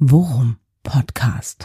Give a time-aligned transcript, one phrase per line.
[0.00, 1.64] Worum Podcast.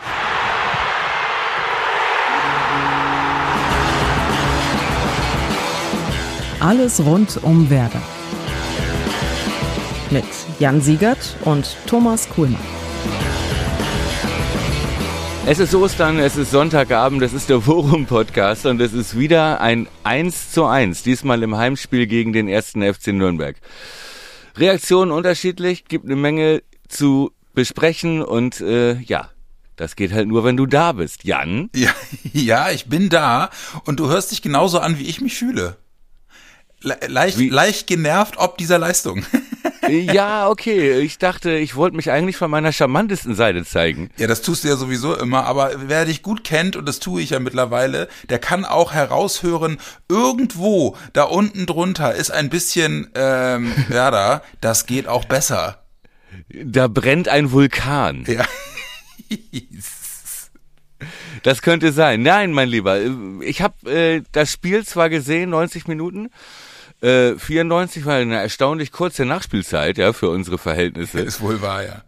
[6.59, 8.03] Alles rund um Werder.
[10.11, 10.25] Mit
[10.59, 12.61] Jan Siegert und Thomas Kuhlmann.
[15.47, 19.87] Es ist Ostern, es ist Sonntagabend, es ist der Forum-Podcast und es ist wieder ein
[20.03, 23.55] 1 zu 1, diesmal im Heimspiel gegen den ersten FC Nürnberg.
[24.55, 29.29] Reaktionen unterschiedlich, gibt eine Menge zu besprechen und äh, ja,
[29.75, 31.23] das geht halt nur, wenn du da bist.
[31.23, 31.69] Jan?
[31.73, 31.91] Ja,
[32.33, 33.49] ja, ich bin da
[33.85, 35.77] und du hörst dich genauso an, wie ich mich fühle.
[36.81, 37.49] Le leicht, wie?
[37.49, 39.25] leicht genervt ob dieser Leistung.
[39.89, 40.99] ja, okay.
[40.99, 44.09] Ich dachte, ich wollte mich eigentlich von meiner charmantesten Seite zeigen.
[44.17, 47.21] Ja, das tust du ja sowieso immer, aber wer dich gut kennt, und das tue
[47.21, 53.73] ich ja mittlerweile, der kann auch heraushören, irgendwo da unten drunter ist ein bisschen, ähm,
[53.89, 55.83] ja da, das geht auch besser.
[56.49, 58.25] Da brennt ein Vulkan.
[58.27, 58.45] Ja.
[61.43, 62.23] Das könnte sein.
[62.23, 62.99] Nein, mein Lieber,
[63.39, 66.29] ich habe äh, das Spiel zwar gesehen, 90 Minuten,
[67.01, 71.21] äh, 94 war eine erstaunlich kurze Nachspielzeit, ja, für unsere Verhältnisse.
[71.21, 72.03] Ist wohl wahr, ja.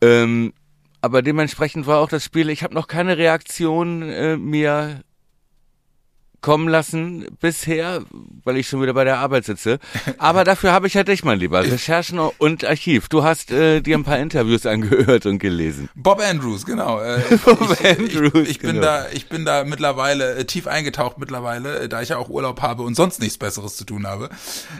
[0.00, 0.52] Ähm,
[1.00, 5.02] aber dementsprechend war auch das Spiel, ich habe noch keine Reaktion äh, mir
[6.42, 8.02] kommen lassen bisher,
[8.44, 9.78] weil ich schon wieder bei der Arbeit sitze.
[10.18, 11.62] Aber dafür habe ich ja dich, mein Lieber.
[11.62, 13.08] Recherchen und Archiv.
[13.08, 15.88] Du hast äh, dir ein paar Interviews angehört und gelesen.
[15.94, 17.00] Bob Andrews, genau.
[17.00, 18.32] Äh, Bob ich, Andrews.
[18.34, 18.82] Ich, ich bin genau.
[18.82, 22.60] da, ich bin da mittlerweile äh, tief eingetaucht mittlerweile, äh, da ich ja auch Urlaub
[22.60, 24.28] habe und sonst nichts Besseres zu tun habe.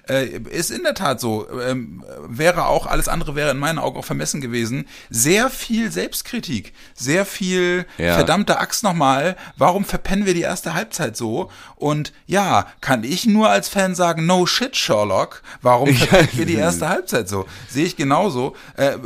[0.09, 1.47] Äh, ist in der Tat so.
[1.61, 4.87] Ähm, wäre auch alles andere wäre in meinen Augen auch vermessen gewesen.
[5.11, 8.15] Sehr viel Selbstkritik, sehr viel ja.
[8.15, 9.37] verdammte Axt nochmal.
[9.57, 11.52] Warum verpennen wir die erste Halbzeit so?
[11.77, 15.43] Und ja, kann ich nur als Fan sagen, no shit, Sherlock.
[15.63, 17.47] Warum verpackt wir die erste Halbzeit so?
[17.69, 18.55] Sehe ich genauso.
[18.77, 18.99] Äh,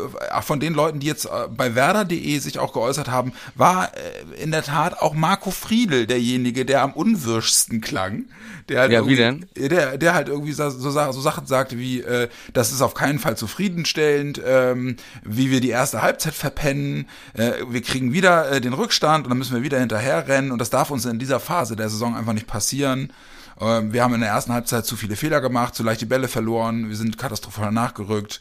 [0.43, 4.51] von den Leuten, die jetzt äh, bei Werder.de sich auch geäußert haben, war äh, in
[4.51, 8.27] der Tat auch Marco Friedel derjenige, der am unwirschsten klang.
[8.69, 9.47] Der halt ja, wie denn?
[9.57, 13.19] Der, der halt irgendwie so, so, so Sachen sagte wie, äh, das ist auf keinen
[13.19, 18.73] Fall zufriedenstellend, ähm, wie wir die erste Halbzeit verpennen, äh, wir kriegen wieder äh, den
[18.73, 21.77] Rückstand und dann müssen wir wieder hinterher rennen und das darf uns in dieser Phase
[21.77, 23.13] der Saison einfach nicht passieren.
[23.61, 26.29] Ähm, wir haben in der ersten Halbzeit zu viele Fehler gemacht, zu leicht die Bälle
[26.29, 28.41] verloren, wir sind katastrophal nachgerückt.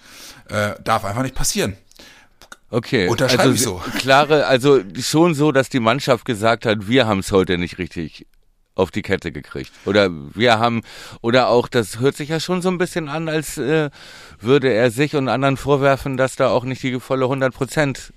[0.49, 1.77] Äh, darf einfach nicht passieren.
[2.71, 3.91] Okay, Unterschreibe also so.
[3.99, 8.25] klare, also schon so, dass die Mannschaft gesagt hat, wir haben es heute nicht richtig
[8.75, 9.71] auf die Kette gekriegt.
[9.85, 10.81] Oder wir haben,
[11.21, 13.89] oder auch, das hört sich ja schon so ein bisschen an, als äh,
[14.39, 18.13] würde er sich und anderen vorwerfen, dass da auch nicht die volle 100 Prozent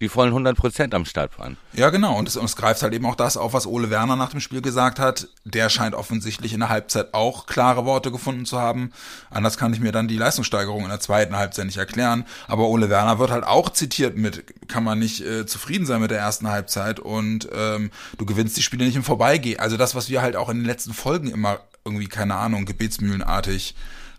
[0.00, 1.56] die vollen 100 Prozent am Start waren.
[1.72, 2.18] Ja, genau.
[2.18, 4.40] Und es, und es greift halt eben auch das auf, was Ole Werner nach dem
[4.40, 5.28] Spiel gesagt hat.
[5.44, 8.92] Der scheint offensichtlich in der Halbzeit auch klare Worte gefunden zu haben.
[9.30, 12.24] Anders kann ich mir dann die Leistungssteigerung in der zweiten Halbzeit nicht erklären.
[12.48, 16.10] Aber Ole Werner wird halt auch zitiert mit, kann man nicht äh, zufrieden sein mit
[16.10, 19.60] der ersten Halbzeit und ähm, du gewinnst die Spiele nicht im Vorbeigehen.
[19.60, 23.74] Also das, was wir halt auch in den letzten Folgen immer irgendwie, keine Ahnung, gebetsmühlenartig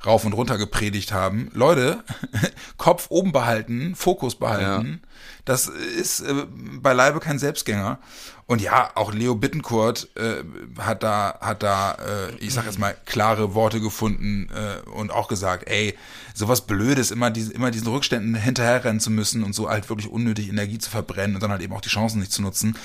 [0.06, 1.50] rauf und runter gepredigt haben.
[1.54, 2.04] Leute,
[2.78, 5.02] Kopf oben behalten, Fokus behalten.
[5.02, 5.10] Ja.
[5.46, 6.46] Das ist äh,
[6.82, 8.00] beileibe kein Selbstgänger.
[8.48, 10.44] Und ja, auch Leo Bittencourt äh,
[10.80, 15.28] hat da, hat da, äh, ich sag jetzt mal, klare Worte gefunden äh, und auch
[15.28, 15.96] gesagt, ey,
[16.36, 20.50] sowas Blödes, immer, diese, immer diesen Rückständen hinterherrennen zu müssen und so halt wirklich unnötig
[20.50, 22.78] Energie zu verbrennen und dann halt eben auch die Chancen nicht zu nutzen.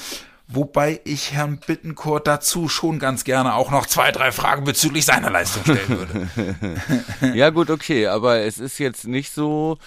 [0.52, 5.30] Wobei ich Herrn Bittencourt dazu schon ganz gerne auch noch zwei, drei Fragen bezüglich seiner
[5.30, 7.34] Leistung stellen würde.
[7.34, 9.78] ja gut, okay, aber es ist jetzt nicht so,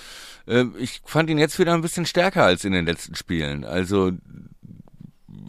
[0.47, 3.65] äh, ich fand ihn jetzt wieder ein bisschen stärker als in den letzten Spielen.
[3.65, 4.13] Also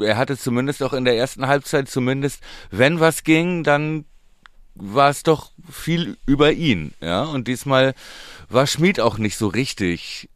[0.01, 2.41] er hatte zumindest auch in der ersten Halbzeit zumindest,
[2.73, 4.07] wenn was ging, dann
[4.75, 7.23] war es doch viel über ihn, ja.
[7.23, 7.95] Und diesmal
[8.49, 10.29] war Schmid auch nicht so richtig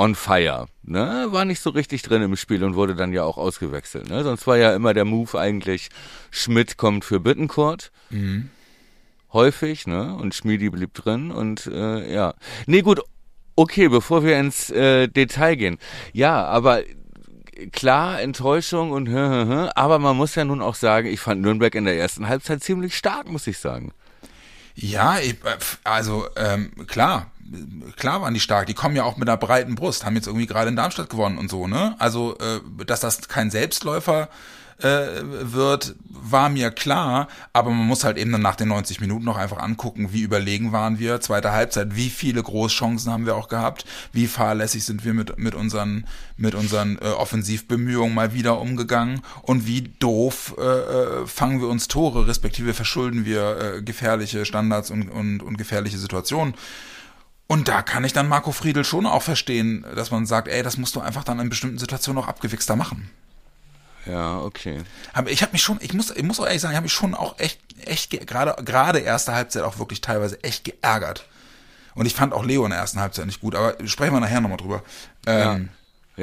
[0.00, 0.66] on fire.
[0.82, 1.26] Ne?
[1.30, 4.08] War nicht so richtig drin im Spiel und wurde dann ja auch ausgewechselt.
[4.08, 4.24] Ne?
[4.24, 5.90] Sonst war ja immer der Move eigentlich,
[6.30, 7.92] Schmidt kommt für Bittencourt.
[8.08, 8.48] Mhm.
[9.32, 10.16] Häufig, ne?
[10.16, 12.34] Und Schmiedi blieb drin und äh, ja.
[12.66, 13.00] Nee, gut,
[13.54, 15.78] okay, bevor wir ins äh, Detail gehen.
[16.12, 16.82] Ja, aber
[17.70, 21.96] klar, Enttäuschung und aber man muss ja nun auch sagen, ich fand Nürnberg in der
[21.96, 23.92] ersten Halbzeit ziemlich stark, muss ich sagen.
[24.74, 27.30] Ja, ich, äh, also ähm, klar,
[27.96, 28.66] klar waren die stark.
[28.66, 31.38] Die kommen ja auch mit einer breiten Brust, haben jetzt irgendwie gerade in Darmstadt gewonnen
[31.38, 31.94] und so, ne?
[31.98, 34.28] Also, äh, dass das kein Selbstläufer
[34.82, 39.24] äh, wird, war mir klar, aber man muss halt eben dann nach den 90 Minuten
[39.24, 43.48] noch einfach angucken, wie überlegen waren wir, zweite Halbzeit, wie viele Großchancen haben wir auch
[43.48, 46.06] gehabt, wie fahrlässig sind wir mit, mit unseren,
[46.36, 51.88] mit unseren äh, Offensivbemühungen mal wieder umgegangen und wie doof äh, äh fangen wir uns
[51.88, 56.54] Tore, respektive verschulden wir äh, gefährliche Standards und, und, und gefährliche Situationen.
[57.50, 60.76] Und da kann ich dann Marco Friedl schon auch verstehen, dass man sagt, ey, das
[60.76, 63.10] musst du einfach dann in bestimmten Situationen auch abgewichster machen.
[64.06, 64.82] Ja, okay.
[65.12, 66.92] Aber ich habe mich schon, ich muss, ich muss auch ehrlich sagen, ich habe mich
[66.92, 71.26] schon auch echt, echt, gerade, gerade erste Halbzeit auch wirklich teilweise echt geärgert.
[71.96, 74.40] Und ich fand auch Leo in der ersten Halbzeit nicht gut, aber sprechen wir nachher
[74.40, 74.84] nochmal drüber.
[75.26, 75.60] Ähm, Ja,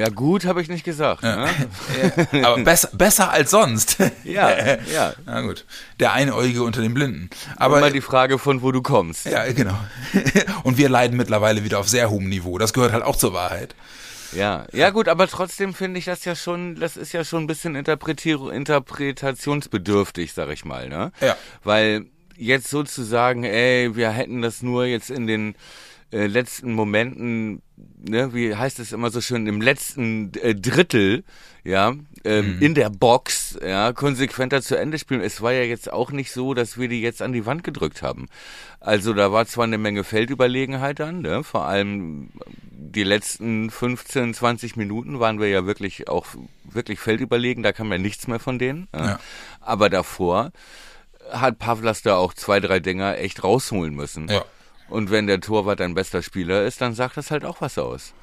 [0.09, 1.23] gut habe ich nicht gesagt.
[1.23, 1.47] Ne?
[2.31, 3.97] ja, aber besser, besser als sonst.
[4.23, 5.13] Ja, ja.
[5.25, 5.65] Na gut.
[5.99, 7.29] Der Einäugige unter den Blinden.
[7.55, 9.25] Aber Immer die Frage von wo du kommst.
[9.25, 9.77] ja, genau.
[10.63, 12.57] Und wir leiden mittlerweile wieder auf sehr hohem Niveau.
[12.57, 13.75] Das gehört halt auch zur Wahrheit.
[14.33, 17.47] Ja, ja gut, aber trotzdem finde ich das ja schon, das ist ja schon ein
[17.47, 21.11] bisschen interpretier interpretationsbedürftig, sag ich mal, ne?
[21.21, 21.37] Ja.
[21.63, 22.05] Weil
[22.35, 25.55] jetzt sozusagen, ey, wir hätten das nur jetzt in den
[26.11, 31.23] äh, letzten Momenten, ne, wie heißt es immer so schön, im letzten äh, Drittel,
[31.63, 31.93] ja,
[32.23, 35.21] ähm, in der Box, ja, konsequenter zu Ende spielen.
[35.21, 38.01] Es war ja jetzt auch nicht so, dass wir die jetzt an die Wand gedrückt
[38.01, 38.27] haben.
[38.79, 42.29] Also da war zwar eine Menge Feldüberlegenheit dann, ne, vor allem
[42.71, 46.25] die letzten 15, 20 Minuten waren wir ja wirklich auch
[46.63, 48.87] wirklich feldüberlegen, da kam ja nichts mehr von denen.
[48.93, 49.05] Ja.
[49.05, 49.19] Ja.
[49.61, 50.51] Aber davor
[51.31, 54.29] hat Pavlas da auch zwei, drei Dinger echt rausholen müssen.
[54.29, 54.45] Ja.
[54.89, 58.13] Und wenn der Torwart dein bester Spieler ist, dann sagt das halt auch was aus.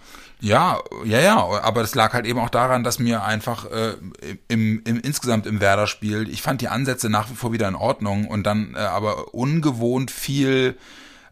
[0.40, 3.94] Ja, ja, ja, aber das lag halt eben auch daran, dass mir einfach äh,
[4.48, 8.26] im, im insgesamt im Werder-Spiel, ich fand die Ansätze nach wie vor wieder in Ordnung
[8.26, 10.76] und dann äh, aber ungewohnt viel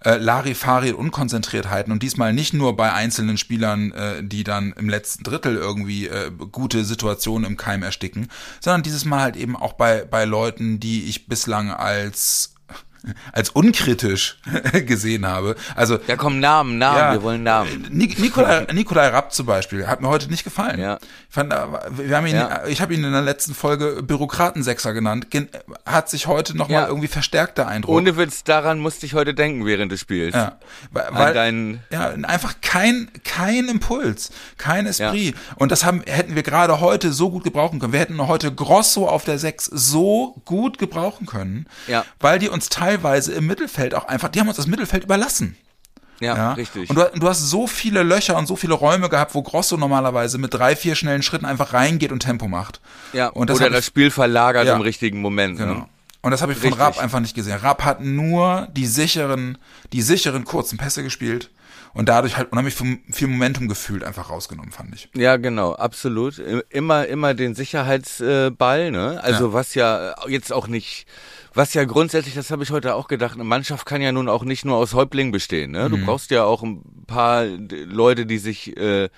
[0.05, 4.89] äh, Larifari und Unkonzentriertheiten und diesmal nicht nur bei einzelnen Spielern, äh, die dann im
[4.89, 8.29] letzten Drittel irgendwie äh, gute Situationen im Keim ersticken,
[8.61, 12.52] sondern dieses Mal halt eben auch bei, bei Leuten, die ich bislang als
[13.33, 14.39] als unkritisch
[14.87, 15.57] gesehen habe.
[15.75, 17.87] Also Ja, komm, Namen, Namen, ja, wir wollen Namen.
[17.91, 20.79] Nik Nikolai, Nikolai Rapp zum Beispiel hat mir heute nicht gefallen.
[20.81, 20.99] Ja.
[21.29, 22.65] Ich fand, wir haben ihn, Ja.
[22.67, 25.31] ich habe ihn in der letzten Folge Bürokratensechser genannt.
[25.31, 25.49] Gen
[25.87, 26.83] hat sich heute noch Ja.
[26.83, 27.97] mal irgendwie verstärkt der Eindruck.
[27.97, 30.35] Ohne Witz, daran musste ich heute denken während des Spiels.
[30.35, 30.59] ja,
[30.91, 35.35] weil, weil deinen, ja, einfach kein, kein Impuls, kein Esprit.
[35.57, 37.93] Und das haben, hätten wir gerade heute so gut gebrauchen können.
[37.93, 42.05] Wir hätten heute Grosso auf der 6 so gut gebrauchen können, Ja.
[42.21, 45.57] weil die uns teilweise im Mittelfeld auch einfach, die haben uns das Mittelfeld überlassen.
[46.21, 46.89] ja, Ja, richtig.
[46.91, 50.39] Und du, du hast so viele Löcher und so viele Räume gehabt, wo Grosso normalerweise
[50.39, 52.81] mit drei, vier schnellen Schritten einfach reingeht und Tempo macht.
[53.13, 54.75] ja, und das oder das ich- Spiel verlagert Ja.
[54.77, 55.59] im richtigen Moment.
[55.59, 55.75] Genau.
[55.75, 55.87] Ne?
[56.25, 56.81] Und das habe ich von Richtig.
[56.87, 57.57] Rapp einfach nicht gesehen.
[57.59, 59.59] Rapp hat nur die sicheren,
[59.93, 61.51] die sicheren kurzen Pässe gespielt
[61.95, 65.09] und dadurch halt unheimlich viel viel Momentum gefühlt einfach rausgenommen, fand ich.
[65.17, 66.39] Ja, genau, absolut.
[66.71, 69.21] Immer, immer den Sicherheitsball, ne?
[69.23, 69.53] Also Ja.
[69.53, 71.07] was ja jetzt auch nicht,
[71.55, 74.45] was ja grundsätzlich, das habe ich heute auch gedacht, eine Mannschaft kann ja nun auch
[74.45, 75.91] nicht nur aus Häuptlingen bestehen, ne?
[75.91, 76.07] Du Mhm.
[76.07, 79.09] brauchst ja auch ein paar Leute, die sich, äh,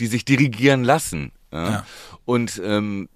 [0.00, 1.32] die sich dirigieren lassen.
[1.52, 1.70] Ja?
[1.70, 1.86] Ja.
[2.24, 3.08] Und ähm,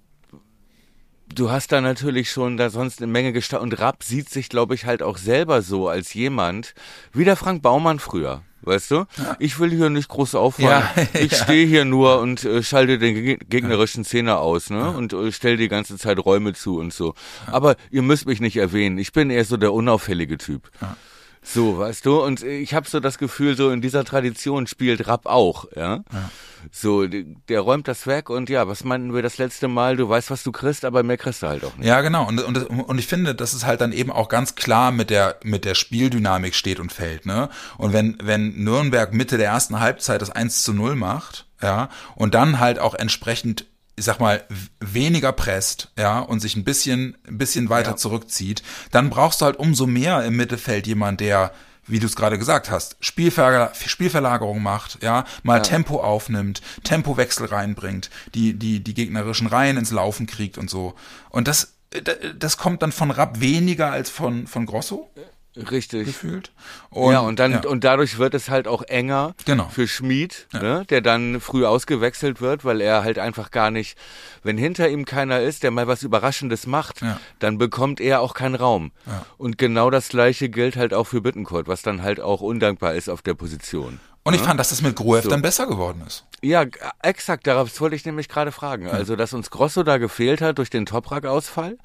[1.33, 3.63] du hast da natürlich schon da sonst eine Menge gestartet.
[3.63, 6.73] Und Rapp sieht sich, glaube ich, halt auch selber so als jemand,
[7.13, 8.43] wie der Frank Baumann früher.
[8.67, 9.05] Weißt du?
[9.39, 10.83] Ich will hier nicht groß auffallen.
[10.95, 11.43] Ja, ich ja.
[11.43, 14.91] stehe hier nur und äh, schalte den geg- gegnerischen Zehner aus, ne?
[14.91, 17.13] Und äh, stell die ganze Zeit Räume zu und so.
[17.49, 18.97] Aber ihr müsst mich nicht erwähnen.
[18.97, 20.69] Ich bin eher so der unauffällige Typ.
[21.49, 22.21] So, weißt du?
[22.21, 26.03] Und ich habe so das Gefühl, so in dieser Tradition spielt Rapp auch, ja.
[26.71, 29.95] So, d- der räumt das weg und ja, was meinten wir das letzte Mal?
[29.95, 31.87] Du weißt, was du kriegst, aber mehr kriegst du halt auch nicht.
[31.87, 32.27] Ja, genau.
[32.27, 35.37] Und, und, und ich finde, dass es halt dann eben auch ganz klar mit der,
[35.43, 37.47] mit der Spieldynamik steht und fällt, ne?
[37.77, 42.33] Und wenn, wenn Nürnberg Mitte der ersten Halbzeit das 1 zu 0 macht, ja, und
[42.35, 43.65] dann halt auch entsprechend
[43.97, 44.43] ich sag mal,
[44.79, 47.95] weniger presst, ja, und sich ein bisschen, ein bisschen weiter Ja.
[47.97, 51.51] zurückzieht, dann brauchst du halt umso mehr im Mittelfeld jemand, der,
[51.87, 58.11] wie du es gerade gesagt hast, Spielver Spielverlagerung macht, ja, mal Tempo aufnimmt, Tempowechsel reinbringt,
[58.35, 60.93] die, die, die gegnerischen Reihen ins Laufen kriegt und so.
[61.29, 61.73] Und das,
[62.37, 65.09] das kommt dann von Rapp weniger als von, von Grosso
[65.71, 66.05] Richtig.
[66.05, 66.51] gefühlt.
[66.93, 67.61] ja, und dann, ja.
[67.67, 69.67] und dadurch wird es halt auch enger Genau.
[69.69, 73.97] für Schmied, ne, der dann früh ausgewechselt wird, weil er halt einfach gar nicht,
[74.43, 77.19] wenn hinter ihm keiner ist, der mal was Überraschendes macht, Ja.
[77.39, 78.91] dann bekommt er auch keinen Raum.
[79.37, 83.09] Und genau das gleiche gilt halt auch für Bittencourt, was dann halt auch undankbar ist
[83.09, 83.99] auf der Position.
[84.27, 86.25] Und ich fand, dass das mit Gruev dann besser geworden ist.
[86.43, 86.65] Ja,
[87.01, 88.87] exakt, darauf wollte ich nämlich gerade fragen.
[88.89, 91.77] Also, dass uns Grosso da gefehlt hat durch den Toprak-Ausfall,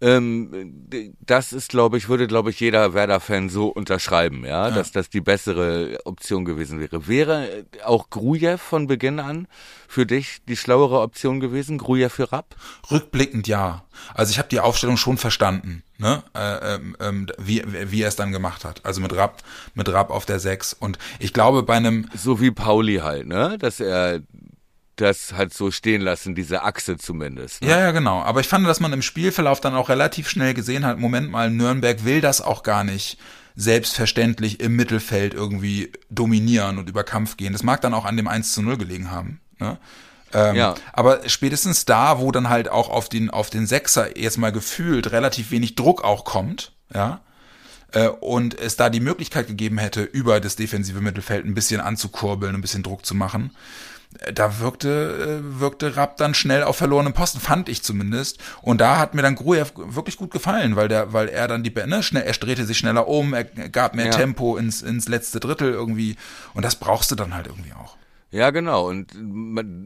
[0.00, 4.92] ähm, d- das ist, glaube ich, würde, glaube ich, jeder Werder-Fan so unterschreiben, ja, dass
[4.92, 7.08] das die bessere Option gewesen wäre.
[7.08, 9.48] Wäre äh, auch Grujew von Beginn an
[9.88, 12.54] für dich die schlauere Option gewesen, Grujew für Rapp?
[12.90, 13.84] Rückblickend ja.
[14.14, 16.22] Also ich habe die Aufstellung schon verstanden, ne?
[16.34, 18.84] Äh, ähm, ähm, wie, wie er es dann gemacht hat.
[18.84, 19.42] Also mit Rapp,
[19.74, 20.72] mit Rapp auf der 6.
[20.74, 24.20] Und ich glaube, bei einem, So wie Pauli halt, ne, dass er
[24.96, 27.62] das halt so stehen lassen, diese Achse zumindest.
[27.62, 27.70] Ne?
[27.70, 28.20] Ja, ja, genau.
[28.20, 31.50] Aber ich fand, dass man im Spielverlauf dann auch relativ schnell gesehen hat, Moment mal,
[31.50, 33.18] Nürnberg will das auch gar nicht
[33.56, 37.52] selbstverständlich im Mittelfeld irgendwie dominieren und über Kampf gehen.
[37.52, 39.40] Das mag dann auch an dem 1 zu 0 gelegen haben.
[39.58, 39.78] Ne?
[40.32, 40.74] Ähm, ja.
[40.92, 45.12] Aber spätestens da, wo dann halt auch auf den, auf den Sechser jetzt mal gefühlt
[45.12, 47.20] relativ wenig Druck auch kommt, ja,
[47.92, 52.54] äh, und es da die Möglichkeit gegeben hätte, über das defensive Mittelfeld ein bisschen anzukurbeln,
[52.54, 53.50] ein bisschen Druck zu machen,
[54.20, 58.38] äh, da wirkte, äh, wirkte Rapp dann schnell auf verlorenen Posten, fand ich zumindest.
[58.62, 61.70] Und da hat mir dann Grujew wirklich gut gefallen, weil der, weil er dann die,
[61.70, 64.12] ne, schnell, er drehte sich schneller um, er gab mehr ja.
[64.12, 66.16] Tempo ins, ins letzte Drittel irgendwie.
[66.54, 67.96] Und das brauchst du dann halt irgendwie auch.
[68.32, 68.88] Ja, genau.
[68.88, 69.08] Und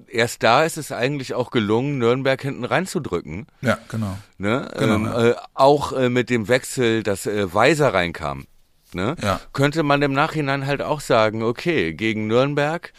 [0.09, 3.47] erst da ist es eigentlich auch gelungen, Nürnberg hinten reinzudrücken.
[3.63, 4.19] Ja, genau.
[4.37, 4.71] Ne?
[4.79, 5.27] genau ähm, ja.
[5.29, 8.47] Äh, auch äh, mit dem Wechsel, dass äh, Weiser reinkam.
[8.93, 9.17] Ne?
[9.23, 9.41] Ja.
[9.53, 12.93] Könnte man im Nachhinein halt auch sagen, okay, gegen Nürnberg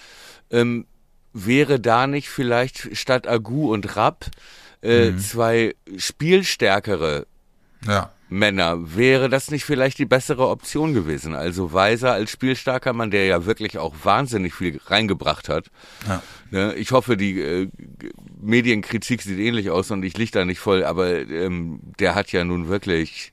[0.49, 0.87] ähm,
[1.31, 4.25] wäre da nicht vielleicht statt Agu und Rapp
[4.81, 5.19] äh, mhm.
[5.19, 7.27] zwei spielstärkere
[7.85, 8.11] ja.
[8.27, 11.35] Männer, wäre das nicht vielleicht die bessere Option gewesen?
[11.35, 15.67] Also Weiser als spielstarker Mann, der ja wirklich auch wahnsinnig viel reingebracht hat.
[16.07, 16.23] Ja.
[16.49, 16.73] Ne?
[16.75, 17.69] Ich hoffe, die äh,
[18.41, 22.43] Medienkritik sieht ähnlich aus und ich liege da nicht voll, aber ähm, der hat ja
[22.43, 23.31] nun wirklich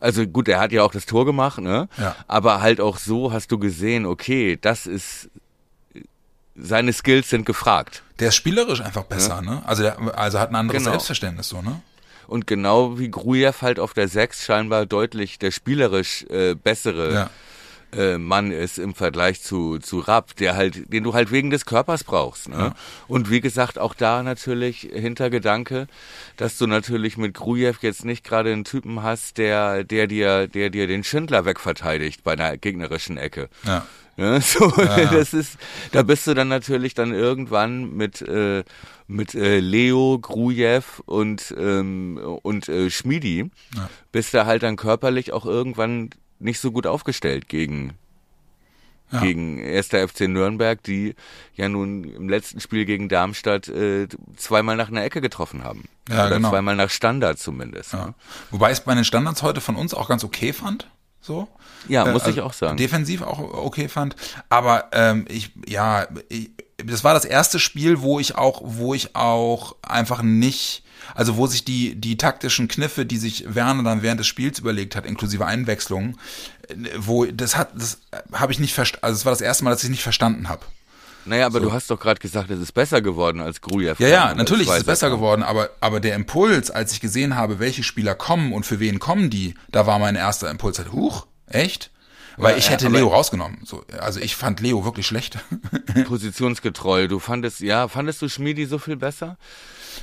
[0.00, 1.86] also gut, er hat ja auch das Tor gemacht, ne?
[1.98, 2.16] Ja.
[2.26, 5.28] Aber halt auch so hast du gesehen, okay, das ist
[6.56, 8.02] seine Skills sind gefragt.
[8.18, 9.42] Der ist spielerisch einfach besser, ja.
[9.42, 9.62] ne?
[9.66, 10.92] Also der, also hat ein anderes genau.
[10.92, 11.80] Selbstverständnis so, ne?
[12.30, 17.30] Und genau wie Grujew halt auf der 6 scheinbar deutlich der spielerisch äh, bessere ja.
[17.92, 21.66] äh, Mann ist im Vergleich zu, zu Rapp, der halt, den du halt wegen des
[21.66, 22.48] Körpers brauchst.
[22.48, 22.56] Ne?
[22.56, 22.74] Ja.
[23.08, 25.88] Und wie gesagt, auch da natürlich Hintergedanke,
[26.36, 30.70] dass du natürlich mit Grujew jetzt nicht gerade einen Typen hast, der, der dir, der
[30.70, 33.48] dir den Schindler wegverteidigt bei einer gegnerischen Ecke.
[33.64, 33.84] Ja.
[34.20, 34.40] Ne?
[34.50, 35.06] So, ja.
[35.06, 35.56] das ist,
[35.92, 38.64] da bist du dann natürlich dann irgendwann mit äh,
[39.06, 43.88] mit äh, Leo, Grujew und ähm, und äh, Schmidi, ja.
[44.12, 47.94] bist du halt dann körperlich auch irgendwann nicht so gut aufgestellt gegen
[49.10, 49.20] ja.
[49.20, 49.88] gegen 1.
[49.88, 51.14] FC Nürnberg, die
[51.54, 55.88] ja nun im letzten Spiel gegen Darmstadt äh, zweimal nach einer Ecke getroffen haben.
[56.10, 56.50] Ja, Oder genau.
[56.50, 57.94] zweimal nach Standard zumindest.
[57.94, 58.08] Ja.
[58.08, 58.14] Ne?
[58.50, 60.88] Wobei ich es bei den Standards heute von uns auch ganz okay fand.
[61.20, 61.48] So.
[61.88, 62.76] Ja, muss äh, also ich auch sagen.
[62.76, 64.16] Defensiv auch okay fand.
[64.48, 66.50] Aber ähm, ich, ja, ich,
[66.84, 70.82] das war das erste Spiel, wo ich auch, wo ich auch einfach nicht,
[71.14, 74.96] also wo sich die, die taktischen Kniffe, die sich Werner dann während des Spiels überlegt
[74.96, 76.18] hat, inklusive Einwechslungen,
[76.68, 78.00] äh, wo das hat, das
[78.32, 80.64] habe ich nicht verstanden, also es war das erste Mal, dass ich nicht verstanden habe.
[81.24, 81.66] Naja, aber so.
[81.66, 83.94] du hast doch gerade gesagt, es ist besser geworden als Grujew.
[83.98, 87.58] Ja, ja, natürlich ist es besser geworden, aber, aber der Impuls, als ich gesehen habe,
[87.58, 91.26] welche Spieler kommen und für wen kommen die, da war mein erster Impuls halt, huch,
[91.50, 91.90] Echt?
[92.36, 93.58] Weil ich hätte Leo rausgenommen.
[93.64, 95.38] So, also ich fand Leo wirklich schlecht.
[96.06, 97.06] Positionsgetreu.
[97.06, 99.36] Du fandest, ja, fandest du Schmiedi so viel besser?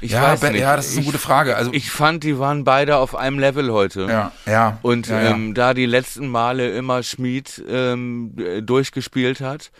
[0.01, 0.61] Ich ja, weiß nicht.
[0.61, 1.55] ja, das ist eine ich, gute Frage.
[1.55, 4.01] Also ich fand, die waren beide auf einem Level heute.
[4.07, 4.77] Ja, ja.
[4.83, 5.31] Und ja, ja.
[5.31, 9.71] Ähm, da die letzten Male immer Schmied ähm, durchgespielt hat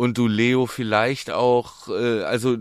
[0.00, 2.56] und du Leo vielleicht auch, äh, also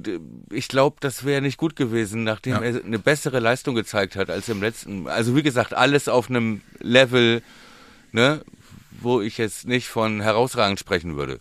[0.51, 2.59] ich glaube, das wäre nicht gut gewesen, nachdem ja.
[2.59, 5.07] er eine bessere Leistung gezeigt hat als im letzten.
[5.07, 7.41] Also wie gesagt, alles auf einem Level
[8.11, 8.41] ne,
[8.99, 11.39] wo ich jetzt nicht von herausragend sprechen würde.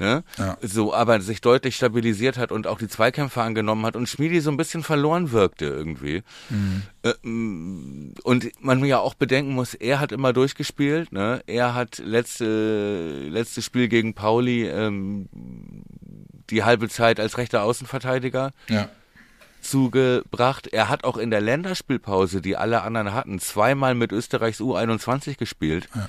[0.00, 0.24] Ne?
[0.38, 0.56] Ja.
[0.62, 4.50] So, aber sich deutlich stabilisiert hat und auch die Zweikämpfe angenommen hat und Schmiedi so
[4.50, 6.22] ein bisschen verloren wirkte irgendwie.
[6.48, 6.82] Mhm.
[7.02, 7.12] Äh,
[8.22, 11.42] und man ja auch bedenken muss, er hat immer durchgespielt, ne?
[11.46, 15.28] Er hat letzte, letzte Spiel gegen Pauli ähm,
[16.50, 18.52] die halbe Zeit als rechter Außenverteidiger.
[18.68, 18.88] Ja
[19.62, 20.68] zugebracht.
[20.68, 25.88] Er hat auch in der Länderspielpause, die alle anderen hatten, zweimal mit Österreichs U21 gespielt.
[25.94, 26.08] Ja.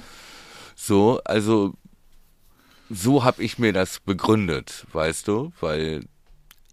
[0.75, 1.74] So, also
[2.91, 6.01] so habe ich mir das begründet, weißt du, weil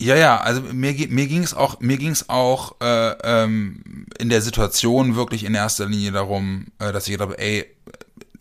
[0.00, 4.28] ja, ja, also mir, mir ging es auch, mir ging es auch äh, ähm, in
[4.28, 7.66] der Situation wirklich in erster Linie darum, äh, dass ich gedacht habe, ey,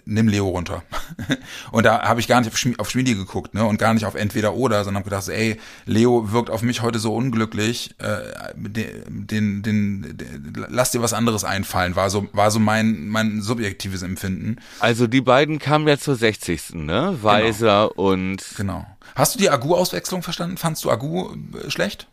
[0.07, 0.83] nimm Leo runter.
[1.71, 4.05] und da habe ich gar nicht auf, Schmi auf Schmiedi geguckt, ne, und gar nicht
[4.05, 8.53] auf entweder oder, sondern habe gedacht, ey, Leo wirkt auf mich heute so unglücklich, äh,
[8.55, 13.41] den, den, den, den, lass dir was anderes einfallen, war so, war so mein, mein
[13.41, 14.57] subjektives Empfinden.
[14.79, 16.75] Also die beiden kamen ja zur 60.
[16.75, 18.09] ne, Weiser genau.
[18.09, 18.43] und...
[18.55, 18.85] Genau.
[19.15, 20.57] Hast du die Agu-Auswechslung verstanden?
[20.57, 22.07] Fandst du Agu äh, schlecht?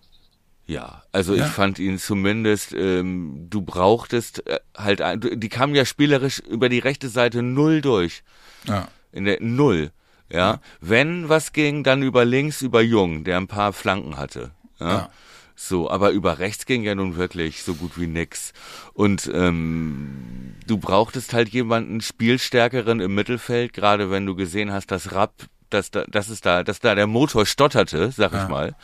[0.66, 1.44] Ja, also ja.
[1.44, 6.78] ich fand ihn zumindest, ähm, du brauchtest äh, halt, die kamen ja spielerisch über die
[6.78, 8.22] rechte Seite null durch.
[8.66, 8.88] Ja.
[9.12, 9.92] In der Null.
[10.30, 10.38] Ja.
[10.38, 10.60] ja.
[10.80, 14.52] Wenn was ging, dann über links, über Jung, der ein paar Flanken hatte.
[14.80, 14.88] Ja.
[14.88, 15.10] ja.
[15.56, 18.52] So, aber über rechts ging ja nun wirklich so gut wie nix.
[18.92, 25.12] Und ähm, du brauchtest halt jemanden spielstärkeren im Mittelfeld, gerade wenn du gesehen hast, dass
[25.12, 28.42] Rapp dass da, dass es da, dass da der Motor stotterte, sag ja.
[28.42, 28.74] ich mal.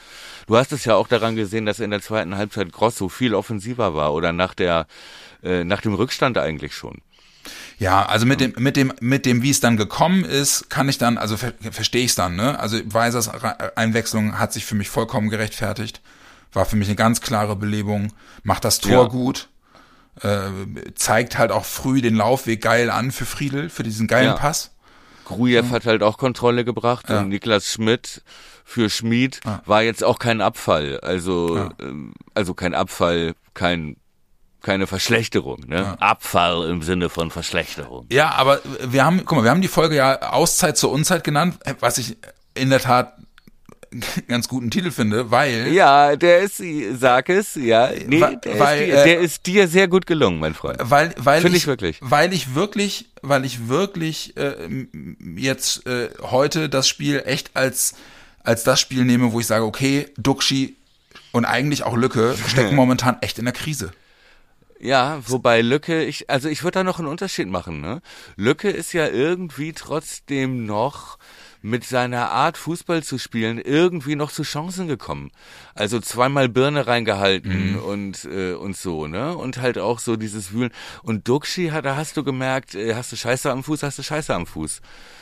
[0.46, 3.94] Du hast es ja auch daran gesehen, dass in der zweiten Halbzeit Grosso viel offensiver
[3.94, 4.86] war oder nach der,
[5.42, 6.98] äh, nach dem Rückstand eigentlich schon.
[7.78, 10.98] Ja, also mit dem, mit dem, mit dem, wie es dann gekommen ist, kann ich
[10.98, 12.58] dann, also ver verstehe ich es dann, ne?
[12.58, 13.30] Also Weisers
[13.76, 16.02] Einwechslung hat sich für mich vollkommen gerechtfertigt.
[16.52, 18.12] War für mich eine ganz klare Belebung.
[18.42, 19.08] Macht das Tor ja.
[19.08, 19.48] gut.
[20.20, 20.50] Äh,
[20.94, 24.34] zeigt halt auch früh den Laufweg geil an für Friedel, für diesen geilen ja.
[24.34, 24.72] Pass.
[25.30, 25.70] Grujew mhm.
[25.70, 27.20] hat halt auch Kontrolle gebracht ja.
[27.20, 28.22] und Niklas Schmidt
[28.64, 29.62] für Schmid ja.
[29.64, 31.00] war jetzt auch kein Abfall.
[31.00, 31.70] Also, ja.
[31.80, 33.96] ähm, also kein Abfall, kein
[34.62, 35.76] keine Verschlechterung, ne?
[35.76, 35.94] Ja.
[36.00, 38.06] Abfall im Sinne von Verschlechterung.
[38.12, 41.58] Ja, aber wir haben, guck mal, wir haben die Folge ja Auszeit zur Unzeit genannt,
[41.80, 42.18] was ich
[42.52, 43.14] in der Tat
[44.28, 46.62] ganz guten Titel finde, weil ja, der ist,
[46.98, 50.38] sag es, ja, nee, der, weil, ist, dir, der äh, ist dir sehr gut gelungen,
[50.38, 50.78] mein Freund.
[50.80, 54.86] Weil, weil finde ich, ich, wirklich, weil ich wirklich, weil ich wirklich äh,
[55.36, 57.94] jetzt äh, heute das Spiel echt als
[58.42, 60.76] als das Spiel nehme, wo ich sage, okay, Duxi
[61.32, 63.92] und eigentlich auch Lücke stecken momentan echt in der Krise.
[64.80, 68.00] Ja, wobei Lücke, ich, also ich würde da noch einen Unterschied machen, ne?
[68.36, 71.18] Lücke ist ja irgendwie trotzdem noch
[71.62, 75.30] mit seiner Art Fußball zu spielen irgendwie noch zu Chancen gekommen.
[75.74, 77.78] Also zweimal Birne reingehalten mhm.
[77.78, 79.36] und äh, und so, ne?
[79.36, 80.70] Und halt auch so dieses Wühlen.
[81.02, 84.34] Und Duxi, da hast du gemerkt, äh, hast du Scheiße am Fuß, hast du Scheiße
[84.34, 84.80] am Fuß.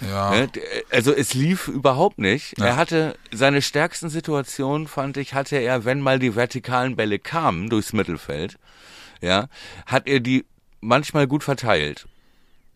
[0.09, 0.31] Ja.
[0.31, 0.51] Ne?
[0.91, 2.59] Also es lief überhaupt nicht.
[2.59, 2.67] Ja.
[2.67, 7.69] Er hatte seine stärksten Situationen, fand ich, hatte er, wenn mal die vertikalen Bälle kamen
[7.69, 8.59] durchs Mittelfeld,
[9.21, 9.49] ja,
[9.87, 10.45] hat er die
[10.81, 12.07] manchmal gut verteilt.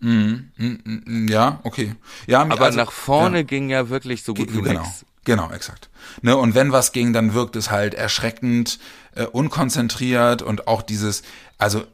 [0.03, 0.51] Mhm.
[0.57, 1.29] Mhm.
[1.29, 1.95] Ja, okay.
[2.27, 3.43] Ja, aber also, nach vorne ja.
[3.45, 4.81] ging ja wirklich so gut wie genau.
[4.81, 5.07] nichts.
[5.25, 5.89] Genau, exakt.
[6.21, 8.81] Ne, und wenn was ging, dann wirkt es halt erschreckend,
[9.15, 11.23] äh, unkonzentriert und auch dieses,
[11.59, 11.85] also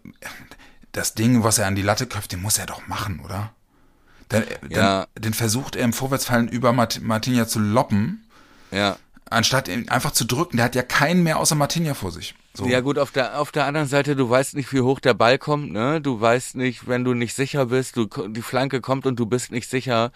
[0.92, 3.52] das Ding, was er an die Latte köpft, den muss er doch machen, oder?
[4.30, 5.06] Dann, ja.
[5.14, 8.26] dann, den versucht er im Vorwärtsfallen über Mart Martinia zu loppen.
[8.70, 8.96] Ja.
[9.28, 10.56] Anstatt ihn einfach zu drücken.
[10.56, 12.34] Der hat ja keinen mehr außer Martinia vor sich.
[12.58, 12.66] So.
[12.66, 15.38] Ja gut, auf der auf der anderen Seite, du weißt nicht, wie hoch der Ball
[15.38, 16.00] kommt, ne?
[16.00, 19.52] Du weißt nicht, wenn du nicht sicher bist, du die Flanke kommt und du bist
[19.52, 20.10] nicht sicher,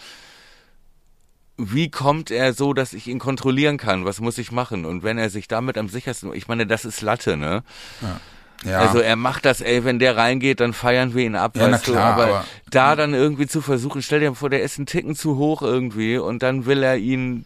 [1.56, 4.04] wie kommt er so, dass ich ihn kontrollieren kann?
[4.04, 4.86] Was muss ich machen?
[4.86, 7.62] Und wenn er sich damit am sichersten, ich meine, das ist Latte, ne?
[8.00, 8.20] Ja.
[8.64, 8.78] Ja.
[8.80, 11.84] Also er macht das, ey, wenn der reingeht, dann feiern wir ihn ab, ja, weißt
[11.84, 12.22] klar, du.
[12.22, 15.36] Aber, aber da dann irgendwie zu versuchen, stell dir vor, der ist ein Ticken zu
[15.36, 17.44] hoch irgendwie und dann will er ihn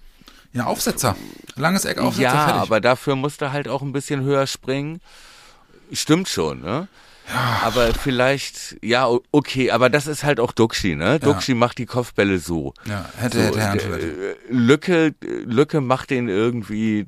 [0.57, 1.17] ja, Aufsetzer.
[1.57, 2.63] Langes Eck, Aufsetzer, Ja, fertig.
[2.63, 5.01] aber dafür musst du halt auch ein bisschen höher springen.
[5.93, 6.89] Stimmt schon, ne?
[7.29, 7.61] Ja.
[7.65, 11.19] Aber vielleicht, ja, okay, aber das ist halt auch Duxi, ne?
[11.19, 11.59] Duxi ja.
[11.59, 12.73] macht die Kopfbälle so.
[12.85, 14.37] Ja, hätte, so, hätte, hätte, hätte.
[14.49, 17.07] Lücke, Lücke macht den irgendwie,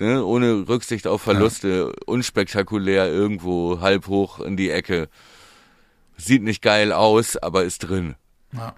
[0.00, 2.02] ne, ohne Rücksicht auf Verluste, ja.
[2.06, 5.08] unspektakulär irgendwo halb hoch in die Ecke.
[6.16, 8.14] Sieht nicht geil aus, aber ist drin.
[8.52, 8.74] Ja.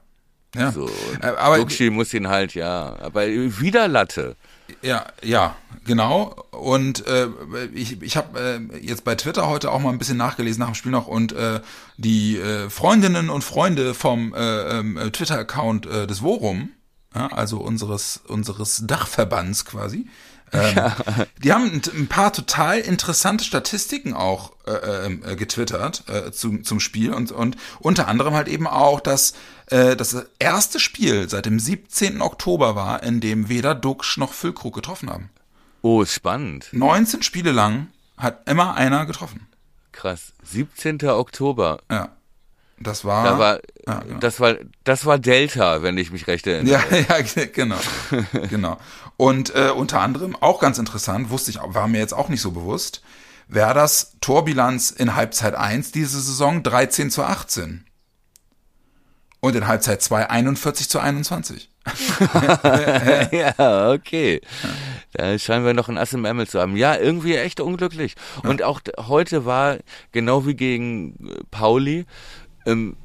[0.54, 0.72] Ja.
[0.72, 0.88] So,
[1.20, 2.96] äh, aber Duxi muss ihn halt, ja.
[3.00, 4.36] Aber wieder Latte.
[4.82, 6.36] Ja, ja, genau.
[6.50, 7.28] Und äh,
[7.74, 8.38] ich, ich habe
[8.72, 11.32] äh, jetzt bei Twitter heute auch mal ein bisschen nachgelesen nach dem Spiel noch und
[11.32, 11.60] äh,
[11.96, 16.70] die äh, Freundinnen und Freunde vom äh, äh, Twitter-Account äh, des Worum,
[17.14, 20.06] ja, also unseres unseres Dachverbands quasi,
[20.54, 20.96] ähm, ja.
[21.42, 27.12] Die haben ein paar total interessante Statistiken auch äh, äh, getwittert äh, zu, zum Spiel
[27.12, 29.34] und, und unter anderem halt eben auch, dass
[29.66, 32.20] äh, das erste Spiel seit dem 17.
[32.20, 35.30] Oktober war, in dem weder Duxch noch Füllkrug getroffen haben.
[35.82, 36.68] Oh, spannend.
[36.72, 39.46] 19 Spiele lang hat immer einer getroffen.
[39.92, 40.32] Krass.
[40.42, 41.02] 17.
[41.08, 41.80] Oktober.
[41.90, 42.10] Ja.
[42.78, 44.18] Das war, da war, ja, genau.
[44.18, 46.80] das war, das war Delta, wenn ich mich recht erinnere.
[46.90, 47.78] Ja, ja, genau,
[48.50, 48.78] genau.
[49.16, 52.50] Und äh, unter anderem auch ganz interessant, wusste ich, war mir jetzt auch nicht so
[52.50, 53.02] bewusst,
[53.46, 57.84] wäre das Torbilanz in Halbzeit 1 diese Saison 13 zu 18.
[59.44, 61.68] Und in Halbzeit 2 41 zu 21.
[63.30, 64.40] ja, okay.
[65.12, 66.76] Da scheinen wir noch ein Ass im Ärmel zu haben.
[66.76, 68.14] Ja, irgendwie echt unglücklich.
[68.42, 69.76] Und auch heute war,
[70.12, 72.06] genau wie gegen äh, Pauli,
[72.64, 72.96] ähm,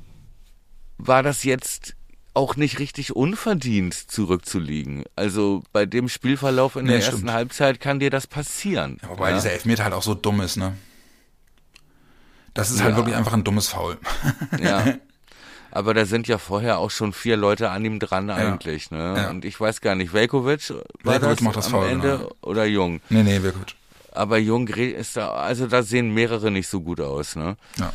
[0.97, 1.97] war das jetzt
[2.33, 5.03] auch nicht richtig unverdient zurückzuliegen.
[5.17, 7.15] Also bei dem Spielverlauf in nee, der stimmt.
[7.15, 8.97] ersten Halbzeit kann dir das passieren.
[9.01, 9.35] Ja, wobei ja.
[9.35, 10.77] dieser Elfmeter halt auch so dumm ist, ne?
[12.53, 12.95] Das ist halt ja.
[12.95, 13.97] halt wirklich einfach ein dummes Foul.
[14.57, 14.85] Ja.
[15.71, 19.15] Aber da sind ja vorher auch schon vier Leute an ihm dran eigentlich, ne?
[19.17, 19.29] Ja.
[19.29, 20.69] Und ich weiß gar nicht, Velkovic
[21.03, 22.31] war Velkovic das, macht das am Foul, Ende genau.
[22.41, 23.01] oder Jung?
[23.09, 23.75] Nee, nee, Velkovic.
[24.11, 27.55] Aber Jung ist da, also da sehen mehrere nicht so gut aus, ne?
[27.77, 27.93] Ja.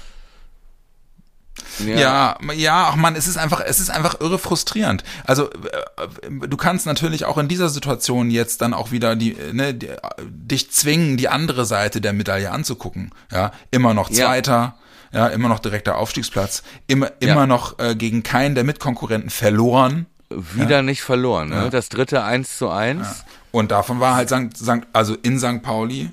[1.87, 1.96] Ja.
[1.96, 5.04] ja, ja, ach man, es ist einfach, es ist einfach irre frustrierend.
[5.24, 9.72] Also äh, du kannst natürlich auch in dieser Situation jetzt dann auch wieder die, ne,
[9.72, 9.88] die,
[10.20, 13.12] dich zwingen, die andere Seite der Medaille anzugucken.
[13.30, 14.74] Ja, immer noch Zweiter,
[15.14, 17.46] ja, ja immer noch direkter Aufstiegsplatz, immer, immer ja.
[17.46, 20.07] noch äh, gegen keinen der Mitkonkurrenten verloren.
[20.29, 21.50] wieder nicht verloren.
[21.50, 21.70] Ne?
[21.70, 23.24] Das dritte 1 zu 1.
[23.53, 24.57] Und davon war halt St.
[24.57, 24.87] St.
[24.92, 25.62] also in St.
[25.62, 26.11] Pauli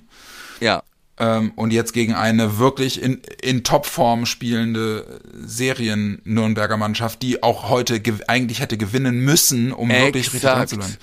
[0.59, 0.83] Ja.
[1.17, 7.99] ähm, und jetzt gegen eine wirklich in, in Topform spielende Serien-Nürnberger Mannschaft, die auch heute
[8.27, 10.99] eigentlich hätte gewinnen müssen, um wirklich richtig Exakt.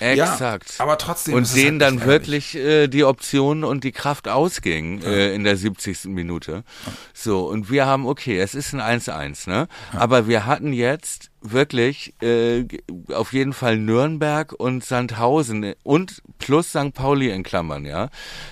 [0.00, 0.78] Exakt.
[0.78, 4.28] Ja, aber trotzdem und es denen halt dann wirklich äh, die Optionen und die Kraft
[4.28, 6.06] ausging äh, in der 70.
[6.06, 6.64] Minute.
[7.12, 9.68] So, und wir haben, okay, es ist ein 1-1, ne?
[9.92, 12.66] Aber wir hatten jetzt wirklich äh,
[13.12, 16.92] auf jeden Fall Nürnberg und Sandhausen und plus St.
[16.92, 18.10] Pauli in Klammern, ja.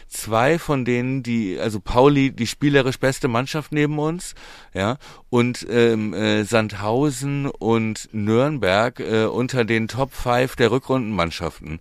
[0.08, 4.34] Zwei von denen, die, also Pauli, die spielerisch beste Mannschaft neben uns,
[4.72, 4.96] ja,
[5.30, 11.80] und ähm, äh, Sandhausen und Nürnberg äh, unter den Top 5 der Rückrundenmannschaften.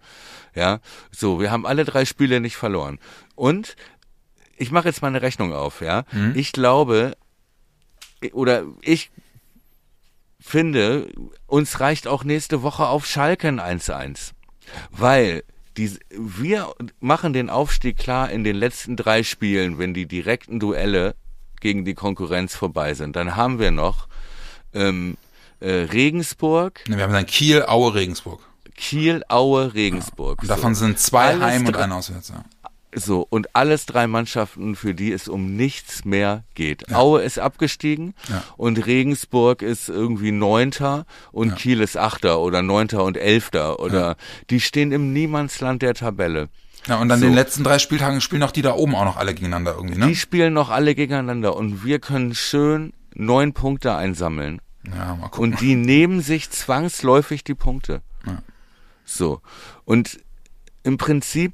[0.54, 0.80] Ja,
[1.12, 3.00] so, wir haben alle drei Spiele nicht verloren.
[3.36, 3.76] Und
[4.58, 6.04] ich mache jetzt mal eine Rechnung auf, ja.
[6.36, 7.16] Ich glaube,
[8.34, 9.12] oder ich
[10.40, 11.10] finde,
[11.46, 14.32] uns reicht auch nächste Woche auf Schalke ein 1-1.
[14.92, 15.44] Weil
[15.78, 21.16] die, wir machen den Aufstieg klar in den letzten drei Spielen, wenn die direkten Duelle
[21.62, 23.16] gegen die Konkurrenz vorbei sind.
[23.16, 24.08] Dann haben wir noch
[24.74, 25.18] ähm,
[25.60, 28.40] äh, Regensburg, Wir haben dann Kiel, Aue, Regensburg.
[28.76, 30.42] Kiel, Aue, Regensburg.
[30.42, 30.86] Und davon so.
[30.86, 32.30] sind zwei Alles Heim und ein Auswärts.
[32.30, 32.44] Ja.
[32.96, 36.94] So, und alles drei Mannschaften, für die es um nichts mehr geht.
[36.96, 38.44] Aue ist abgestiegen Ja.
[38.56, 44.16] und Regensburg ist irgendwie Neunter und Kiel ist Achter oder Neunter und Elfter oder
[44.50, 46.50] die stehen im Niemandsland der Tabelle.
[46.88, 47.26] Ja, und dann So.
[47.26, 50.08] den letzten drei Spieltagen spielen auch die da oben auch noch alle gegeneinander irgendwie, ne?
[50.08, 54.62] Die spielen noch alle gegeneinander und wir können schön neun Punkte einsammeln.
[54.86, 55.54] Ja, mal gucken.
[55.54, 58.02] Und die nehmen sich zwangsläufig die Punkte.
[58.26, 58.42] Ja.
[59.04, 59.42] So.
[59.84, 60.20] Und
[60.84, 61.54] im Prinzip,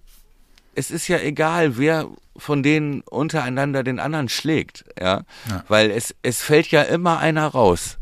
[0.75, 5.23] es ist ja egal, wer von denen untereinander den anderen schlägt, ja.
[5.49, 5.63] Ja.
[5.67, 7.97] Weil es, es fällt ja immer einer raus.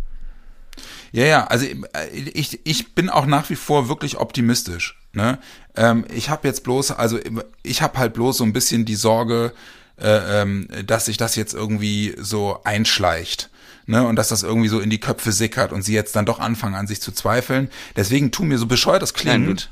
[1.11, 4.97] Ja, ja, also äh, ich, ich bin auch nach wie vor wirklich optimistisch.
[5.13, 5.39] Ne?
[5.75, 7.19] Ähm, ich habe jetzt bloß, also
[7.63, 9.53] ich habe halt bloß so ein bisschen die Sorge,
[9.97, 13.49] äh, ähm, dass sich das jetzt irgendwie so einschleicht.
[13.87, 16.39] Ne, und dass das irgendwie so in die Köpfe sickert und sie jetzt dann doch
[16.39, 17.67] anfangen an sich zu zweifeln.
[17.95, 19.71] Deswegen tun mir so bescheuert das klingt.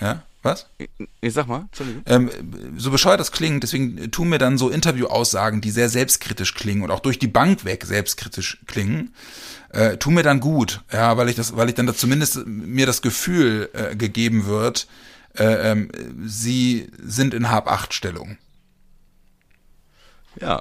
[0.00, 0.66] ja, was?
[1.20, 2.02] Ich sag mal, Entschuldigung.
[2.06, 2.30] ähm,
[2.76, 6.92] so bescheuert das klingt, deswegen tun mir dann so Interviewaussagen, die sehr selbstkritisch klingen und
[6.92, 9.12] auch durch die Bank weg selbstkritisch klingen,
[9.70, 12.86] äh, tun mir dann gut, ja, weil ich das, weil ich dann da zumindest mir
[12.86, 14.86] das Gefühl äh, gegeben wird,
[15.38, 15.90] äh, ähm,
[16.24, 18.38] sie sind in Hab-Acht-Stellung.
[20.40, 20.60] Ja.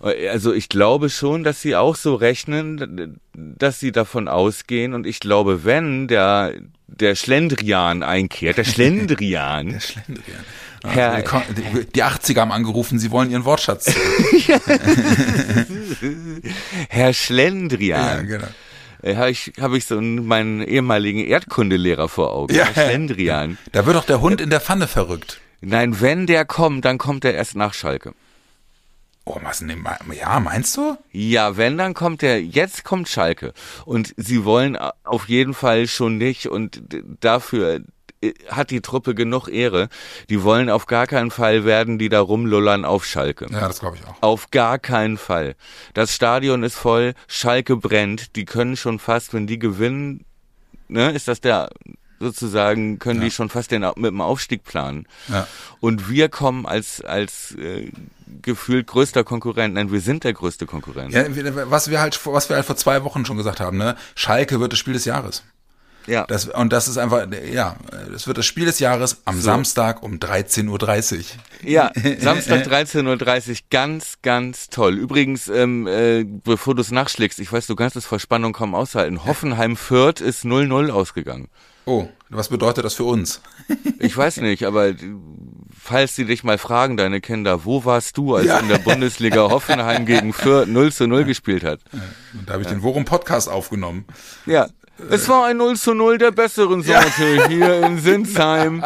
[0.00, 4.94] Also ich glaube schon, dass sie auch so rechnen, dass sie davon ausgehen.
[4.94, 6.54] Und ich glaube, wenn der,
[6.86, 10.44] der Schlendrian einkehrt, der Schlendrian, Der Schlendrian.
[10.84, 11.42] Herr- Also, die, Kon-
[11.82, 13.86] die, die 80er haben angerufen, sie wollen ihren Wortschatz.
[16.88, 18.46] Herr Schlendrian, genau.
[19.02, 22.54] Äh, habe ich, hab ich so einen, meinen ehemaligen Erdkundelehrer vor Augen.
[22.54, 22.66] Ja.
[22.66, 23.58] Schlendrian.
[23.72, 25.40] Da wird doch der Hund in der Pfanne verrückt.
[25.60, 28.14] Nein, wenn der kommt, dann kommt er erst nach Schalke.
[29.24, 29.84] Oh, was denn?
[30.18, 30.96] Ja, meinst du?
[31.12, 33.52] Ja, wenn, dann kommt er, jetzt kommt Schalke.
[33.84, 36.82] Und sie wollen auf jeden Fall schon nicht und
[37.20, 37.80] dafür äh,
[38.48, 39.88] hat die Truppe genug Ehre.
[40.28, 43.46] Die wollen auf gar keinen Fall werden, die da rumlullern auf Schalke.
[43.50, 44.16] Ja, das glaube ich auch.
[44.22, 45.54] Auf gar keinen Fall.
[45.94, 50.24] Das Stadion ist voll, Schalke brennt, die können schon fast, wenn die gewinnen,
[50.88, 51.70] ne, ist das der,
[52.20, 55.06] sozusagen, können die schon fast den, mit dem Aufstieg planen.
[55.28, 55.46] Ja.
[55.80, 57.92] Und wir kommen als, als äh,
[58.42, 61.12] gefühlt größter Konkurrent, nein, wir sind der größte Konkurrent.
[61.12, 61.24] Ja,
[61.70, 63.96] was wir halt, vor- was wir halt vor zwei Wochen schon gesagt haben, ne?
[64.16, 65.44] Schalke wird das Spiel des Jahres.
[66.06, 66.24] Ja.
[66.26, 67.76] Das, und das ist einfach, ja,
[68.10, 69.42] das wird das Spiel des Jahres am So.
[69.42, 71.24] Samstag um 13.30 Uhr.
[71.62, 74.94] Ja, Samstag 13.30 Uhr, ganz, ganz toll.
[74.96, 78.74] Übrigens, ähm, äh, bevor du es nachschlägst, ich weiß, du kannst es vor Spannung kaum
[78.74, 79.24] aushalten.
[79.26, 81.48] Hoffenheim Fürth ist 0-0 ausgegangen.
[81.84, 83.40] Oh, was bedeutet das für uns?
[84.00, 84.92] Ich weiß nicht, aber
[85.76, 88.58] falls sie dich mal fragen, deine Kinder, wo warst du, als Ja.
[88.60, 91.80] in der Bundesliga Hoffenheim gegen Fürth 0 zu 0 gespielt hat?
[92.32, 94.04] Und da habe ich den Worum Podcast aufgenommen.
[94.46, 94.68] Ja.
[95.10, 98.84] Es war ein 0 zu 0 der besseren Sorte hier in Sinsheim.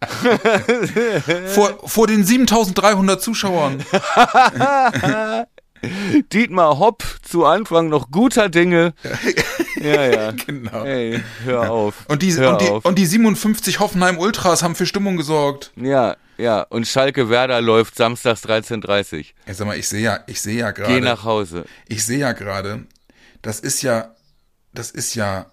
[1.54, 3.84] Vor, vor den 7300 Zuschauern.
[6.32, 8.94] Dietmar Hopp zu Anfang noch guter Dinge.
[9.80, 10.32] Ja, ja.
[10.32, 10.84] Genau.
[10.84, 12.04] Ey, hör auf.
[12.08, 12.84] Und die, hör und, die, auf.
[12.84, 15.72] und die 57 Hoffenheim Ultras haben für Stimmung gesorgt.
[15.76, 16.66] Ja, ja.
[16.68, 20.72] Und Schalke Werder läuft samstags 13.30 Ja, sag mal, ich sehe ja, ich sehe ja
[20.72, 21.64] Geh gerade, nach Hause.
[21.88, 22.84] ich sehe ja gerade,
[23.40, 24.10] das ist ja,
[24.72, 25.46] das ist ja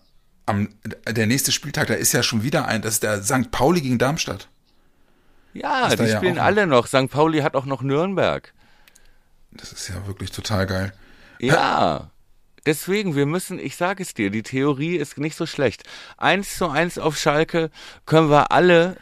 [0.46, 0.70] am,
[1.08, 3.52] der nächste Spieltag, da ist ja schon wieder ein, das ist der St.
[3.52, 4.48] Pauli gegen Darmstadt.
[5.54, 6.88] Ja, die ja spielen alle noch.
[6.88, 7.10] St.
[7.10, 8.54] Pauli hat auch noch Nürnberg.
[9.52, 10.94] Das ist ja wirklich total geil.
[11.40, 12.12] Ja.
[12.66, 15.84] Deswegen, wir müssen, ich sage es dir, die Theorie ist nicht so schlecht.
[16.18, 17.72] Eins zu eins auf Schalke
[18.06, 18.98] können wir alle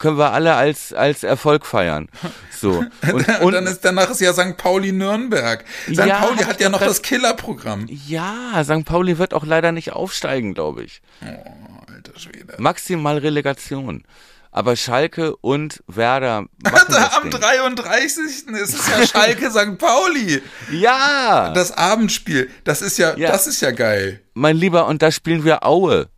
[0.00, 2.08] können wir alle als, als Erfolg feiern.
[2.50, 2.84] So.
[3.12, 4.56] Und, und dann ist danach ist ja St.
[4.56, 5.64] Pauli Nürnberg.
[5.86, 5.90] St.
[6.04, 7.86] Ja, Pauli hat ja noch das Killerprogramm.
[7.88, 8.84] Ja, St.
[8.84, 11.00] Pauli wird auch leider nicht aufsteigen, glaube ich.
[11.22, 12.54] Oh, alter Schwede.
[12.58, 14.02] Maximal Relegation.
[14.52, 17.40] Aber Schalke und Werder das Am Ding.
[17.40, 18.48] 33.
[18.48, 19.78] ist es ja Schalke St.
[19.78, 20.42] Pauli.
[20.72, 23.30] Ja, Das Abendspiel, das ist ja, Ja.
[23.30, 24.20] das ist ja geil.
[24.34, 26.08] mein Lieber, und da spielen wir Aue.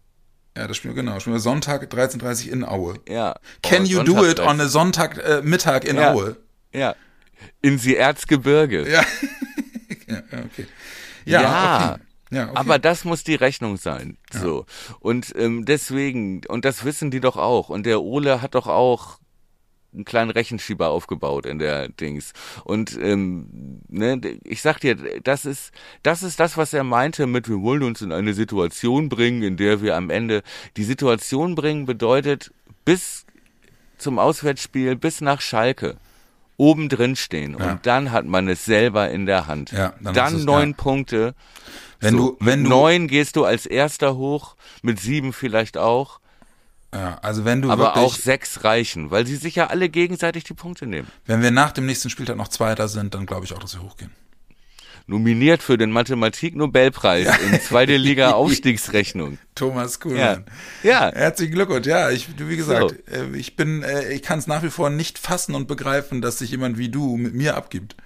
[0.56, 1.18] Ja, das spielen wir genau.
[1.20, 2.94] Spielen wir Sonntag 13.30 in Aue.
[3.08, 3.36] Ja.
[3.62, 6.12] Can Oh, you do it Sonntag- on a Sonntag äh, Mittag in Ja.
[6.12, 6.36] Aue?
[6.74, 6.94] Ja.
[7.62, 8.88] In sie Erzgebirge.
[8.90, 9.02] Ja.
[10.08, 10.66] ja, ja, okay.
[11.24, 11.92] Ja, Ja.
[11.94, 12.02] okay.
[12.30, 12.52] Ja, okay.
[12.56, 14.16] Aber das muss die Rechnung sein.
[14.32, 14.64] So.
[15.00, 17.68] Und ähm, deswegen, und das wissen die doch auch.
[17.68, 19.18] Und der Ole hat doch auch
[19.94, 22.32] einen kleinen Rechenschieber aufgebaut in der Dings.
[22.64, 27.48] Und ähm, ne, ich sag dir, das ist, das ist das, was er meinte mit,
[27.48, 30.42] wir wollen uns in eine Situation bringen, in der wir am Ende
[30.76, 32.52] die Situation bringen, bedeutet
[32.84, 33.26] bis
[33.98, 35.96] zum Auswärtsspiel, bis nach Schalke
[36.56, 37.56] oben drin stehen.
[37.58, 37.72] Ja.
[37.72, 39.72] Und dann hat man es selber in der Hand.
[39.72, 40.76] Ja, dann dann neun ja.
[40.76, 41.34] Punkte.
[42.00, 46.20] Wenn so, du- wenn du- neun gehst du als erster hoch, mit sieben vielleicht auch,
[46.94, 50.44] ja, also wenn du aber wirklich, auch sechs reichen, weil sie sich ja alle gegenseitig
[50.44, 51.08] die Punkte nehmen.
[51.26, 53.82] wenn wir nach dem nächsten Spieltag noch Zweiter sind, dann glaube ich auch, dass wir
[53.82, 54.10] hochgehen.
[55.08, 59.38] Nominiert für den Mathematik-Nobelpreis in zweite Liga Aufstiegsrechnung.
[59.56, 59.98] Thomas Ja.
[60.00, 60.44] Kuhlmann.
[60.84, 61.10] Ja.
[61.12, 61.86] Herzlichen Glückwunsch.
[61.88, 63.12] Ja, ich, wie gesagt, So.
[63.12, 66.38] äh, ich bin, äh, ich kann es nach wie vor nicht fassen und begreifen, dass
[66.38, 67.96] sich jemand wie du mit mir abgibt.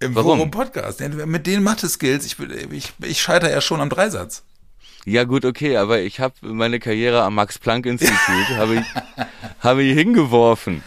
[0.00, 0.38] Im Warum?
[0.38, 1.00] Forum Podcast.
[1.00, 2.36] Ja, mit den Mathe-Skills, ich,
[2.72, 4.44] ich, ich scheitere ja schon am Dreisatz.
[5.04, 8.16] Ja gut, okay, aber ich habe meine Karriere am Max-Planck-Institut
[8.56, 8.84] habe ich,
[9.60, 10.82] habe ich hingeworfen.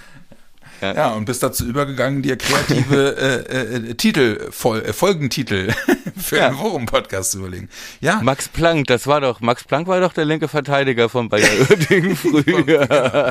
[0.82, 3.15] Ja, und bist dazu übergegangen, dir kreative
[3.49, 5.73] äh, äh, Titel, Fol äh, Folgentitel
[6.17, 6.49] für Ja.
[6.49, 7.69] den Forum-Podcast zu überlegen.
[8.01, 11.47] Ja, Max Planck, das war doch, Max Planck war doch der linke Verteidiger von Bayer
[11.69, 13.25] Oerding früher.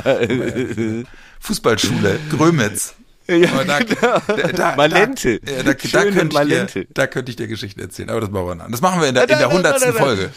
[1.41, 2.95] Fußballschule, Grömitz.
[3.27, 4.19] Ja, Aber da, genau.
[4.27, 5.41] da, da, Malente.
[5.41, 6.81] Da, ja, da, da, könnte ich Malente.
[6.81, 8.71] dir, da könnte ich dir Geschichten erzählen, aber das machen wir dann.
[8.71, 9.95] Das machen wir in der, in der hundertsten.
[9.95, 10.31] Folge.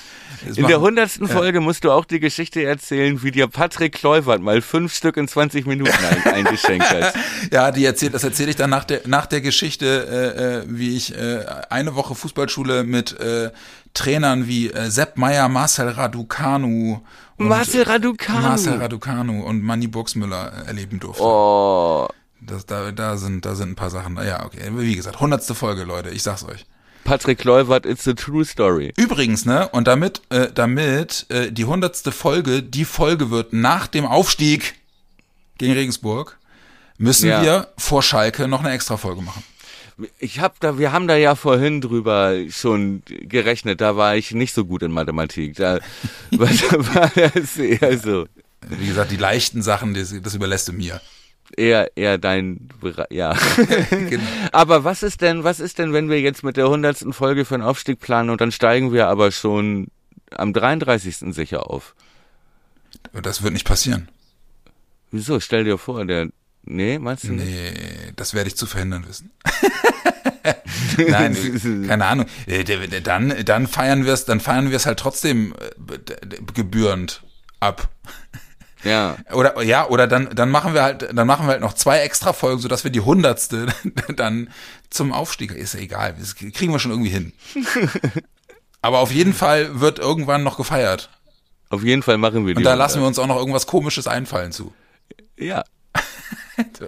[0.45, 4.41] Das In der hundertsten Folge musst du auch die Geschichte erzählen, wie dir Patrick Kleuvert
[4.41, 7.13] mal fünf Stück in 20 Minuten ein, eingeschenkt hat.
[7.51, 10.95] Ja, die erzählt, das erzähle ich dann nach der, nach der Geschichte, äh, äh, wie
[10.95, 13.51] ich äh, eine Woche Fußballschule mit äh,
[13.93, 17.01] Trainern wie äh, Sepp Meyer, Marcel Raducanu
[17.37, 18.41] und Marcel Raducanu.
[18.41, 21.23] Marcel Raducanu und Manny Burgsmüller äh, erleben durfte.
[21.23, 22.07] Oh,
[22.41, 24.15] Das, da, da sind, da sind ein paar Sachen.
[24.17, 24.59] Ja, okay.
[24.73, 26.09] Wie gesagt, hundertste Folge, Leute.
[26.09, 26.65] Ich sag's euch.
[27.03, 28.91] Patrick Kleuvert, it's a true story.
[28.97, 34.05] Übrigens, ne, und damit, äh, damit äh, die hundertste Folge die Folge wird nach dem
[34.05, 34.75] Aufstieg
[35.57, 36.37] gegen Regensburg,
[36.97, 37.41] müssen Ja.
[37.41, 39.41] wir vor Schalke noch eine extra Folge machen.
[40.19, 44.53] Ich hab da, wir haben da ja vorhin drüber schon gerechnet, da war ich nicht
[44.53, 45.55] so gut in Mathematik.
[45.55, 45.79] Da,
[46.31, 48.27] war, da war das eher so,
[48.67, 50.99] Wie gesagt, die leichten Sachen, das, das überlässt du mir.
[51.55, 53.35] Eher, eher dein, Bere- ja.
[53.89, 54.23] Genau.
[54.51, 57.55] Aber was ist denn, was ist denn, wenn wir jetzt mit der hundertsten Folge für
[57.55, 59.87] einen Aufstieg planen und dann steigen wir aber schon
[60.31, 61.33] am 33.
[61.33, 61.95] sicher auf?
[63.13, 64.09] Das wird nicht passieren.
[65.11, 65.39] Wieso?
[65.39, 66.27] Stell dir vor, der,
[66.63, 67.47] nee, meinst du nicht?
[67.47, 67.71] Nee,
[68.15, 69.31] das werde ich zu verhindern wissen.
[70.97, 71.35] Nein,
[71.87, 72.25] keine Ahnung.
[72.45, 72.63] Äh,
[73.01, 77.21] Dann, dann feiern wir es, dann feiern wir es halt trotzdem äh, gebührend
[77.59, 77.89] ab.
[78.83, 79.17] Ja.
[79.33, 82.31] Oder ja, oder dann, dann machen wir halt, dann machen wir halt noch zwei extra
[82.33, 83.67] Folgen, sodass wir die hundertste
[84.15, 84.49] dann
[84.89, 85.51] zum Aufstieg.
[85.51, 87.33] Ist ja egal, das kriegen wir schon irgendwie hin.
[88.81, 91.09] Aber auf jeden Fall wird irgendwann noch gefeiert.
[91.69, 92.59] Auf jeden Fall machen wir die.
[92.59, 94.73] Und da lassen wir uns auch noch irgendwas Komisches einfallen zu.
[95.37, 95.63] Ja.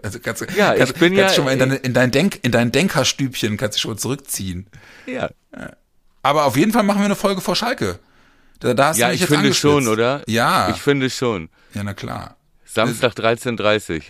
[0.01, 2.09] Also kannst, du- Ja, ich kannst, bin kannst ja- schon mal in, deine, in dein
[2.09, 4.65] Denk, in dein Denkerstübchen kannst du schon mal zurückziehen.
[5.05, 5.29] Ja.
[6.23, 7.99] Aber auf jeden Fall machen wir eine Folge vor Schalke.
[8.59, 9.61] Da, da hast du Ja, mich ich jetzt finde angespitzt.
[9.61, 10.21] schon, oder?
[10.27, 11.49] Ja, Ich finde schon.
[11.73, 12.35] ja, na klar.
[12.65, 14.03] Samstag 13.30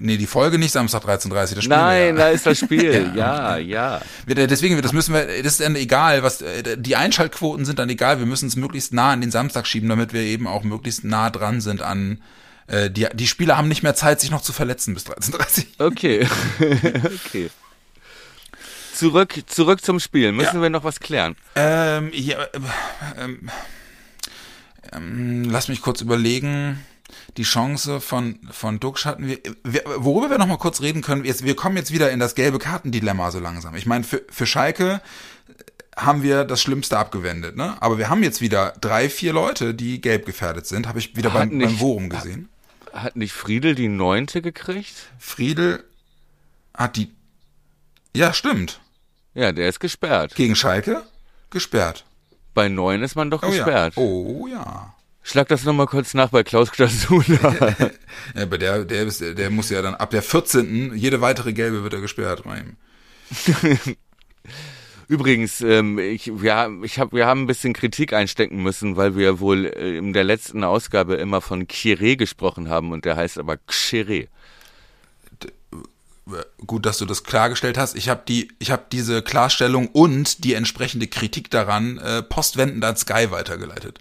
[0.00, 2.34] Nee, die Folge nicht Samstag 13.30 das Spiel Nein, wir da ja.
[2.34, 3.10] ist das Spiel.
[3.16, 4.00] ja, ja.
[4.26, 7.90] Wir- Deswegen, das müssen wir, das ist dann egal, was, äh, die Einschaltquoten sind dann
[7.90, 11.04] egal, wir müssen es möglichst nah an den Samstag schieben, damit wir eben auch möglichst
[11.04, 12.22] nah dran sind an,
[12.68, 16.26] äh, die, die Spieler haben nicht mehr Zeit, sich noch zu verletzen bis 13.30 Okay.
[17.26, 17.50] okay.
[18.94, 20.32] Zurück, zurück zum Spiel.
[20.32, 20.62] Müssen Ja.
[20.62, 21.36] wir noch was klären?
[21.56, 22.48] Ähm, ja, äh,
[23.18, 23.50] ähm,
[24.92, 26.78] ähm, lass mich kurz überlegen.
[27.36, 31.24] Die Chance von, von Duxch hatten wir, wir, worüber wir noch mal kurz reden können,
[31.24, 33.74] jetzt, wir kommen jetzt wieder in das gelbe Kartendilemma so langsam.
[33.76, 35.00] Ich meine, für, für Schalke
[35.96, 37.76] haben wir das Schlimmste abgewendet, ne?
[37.80, 41.32] Aber wir haben jetzt wieder drei, vier Leute, die gelb gefährdet sind, habe ich wieder
[41.32, 42.48] Hat beim, beim nicht- Worum gesehen.
[42.92, 44.94] Hat nicht Friedel die neunte gekriegt?
[45.18, 45.84] Friedel
[46.74, 47.10] hat die,
[48.16, 48.80] ja, stimmt.
[49.34, 50.34] Ja, der ist gesperrt.
[50.34, 51.02] Gegen Schalke?
[51.50, 52.04] Gesperrt.
[52.54, 53.94] Bei neun ist man doch Oh gesperrt.
[53.96, 54.02] ja.
[54.02, 54.94] Oh ja.
[55.22, 57.56] Schlag das nochmal kurz nach bei Klaus Klasula.
[58.34, 60.94] Ja, aber der, der, ist, der muss ja dann ab der 14.
[60.94, 62.44] jede weitere gelbe wird er gesperrt.
[62.44, 62.76] bei ihm.
[65.08, 69.38] Übrigens, ähm, ich, wir, ich hab, wir haben ein bisschen Kritik einstecken müssen, weil wir
[69.40, 73.58] wohl äh, in der letzten Ausgabe immer von Chiré gesprochen haben und der heißt aber
[73.58, 74.28] Xere.
[76.66, 77.94] Gut, dass du das klargestellt hast.
[77.96, 82.96] Ich habe die, ich habe diese Klarstellung und die entsprechende Kritik daran äh, postwendend an
[82.96, 83.98] Sky weitergeleitet.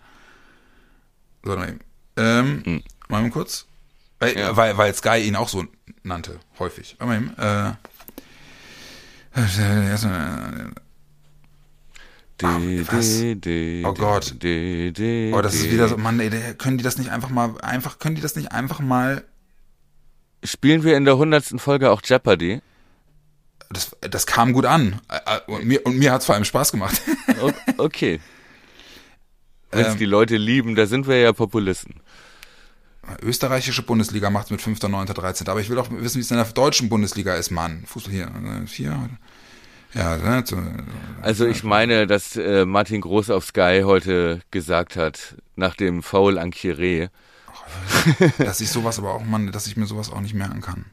[1.44, 1.80] So, mal eben.
[2.16, 2.84] Ähm, Hm.
[3.10, 3.66] mal eben kurz.
[4.20, 4.56] Weil, Ja.
[4.56, 5.66] weil, weil Sky ihn auch so
[6.04, 6.96] nannte, häufig.
[7.00, 7.34] Mal eben.
[7.38, 7.74] Äh,
[9.36, 10.72] erstmal,
[12.42, 13.22] Ah, was?
[13.86, 14.34] Oh Gott.
[14.36, 18.16] Oh, das ist wieder so, Mann, ey, können die das nicht einfach mal, einfach, können
[18.16, 19.24] die das nicht einfach mal,
[20.44, 22.62] Spielen wir in der hundertsten Folge auch Jeopardy?
[23.70, 25.00] das, das kam gut an.
[25.10, 27.02] Äh, äh, Und mir, und mir hat's vor allem Spaß gemacht.
[27.78, 28.20] Okay.
[29.72, 29.98] Wenn es Ähm.
[29.98, 31.96] die Leute lieben, da sind wir ja Populisten.
[33.22, 35.48] Österreichische Bundesliga macht's mit 5., 9., 13.
[35.48, 37.84] Aber ich will auch wissen, wie es in der deutschen Bundesliga ist, Mann.
[37.88, 39.10] Fußball hier, äh, hier.
[39.94, 40.58] Ja, ne, so,
[41.22, 46.38] Also ich meine, dass äh, Martin Groß auf Sky heute gesagt hat, nach dem Foul
[46.40, 47.10] an Chiré,
[48.38, 50.86] dass ich sowas aber auch, Mann, dass ich mir sowas auch nicht merken kann.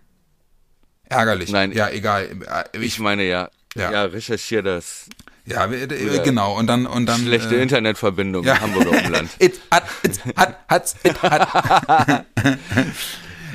[1.09, 1.51] Ärgerlich.
[1.51, 1.73] Nein.
[1.73, 2.29] Ja, egal.
[2.73, 3.91] Äh, ich meine ja, Ja.
[3.91, 5.07] ja, recherchier das.
[5.45, 6.57] ja, wir- äh, genau.
[6.57, 7.21] Und dann, und dann.
[7.23, 8.55] Schlechte äh, Internetverbindung ja.
[8.55, 9.31] im Hamburger Umland.
[9.41, 12.27] It hat, it hat, hat's, it hat.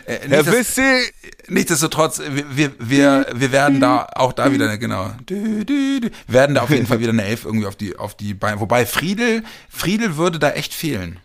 [0.07, 1.11] Äh, Herr nicht, dass- Wissi!
[1.47, 6.69] Nichtsdestotrotz, wir, wir, wir, wir werden da auch da wieder, genau, dü, werden da auf
[6.69, 8.59] jeden Fall wieder eine Elf irgendwie auf die, auf die Beine.
[8.59, 11.19] Wobei Friedel, Friedel würde da echt fehlen.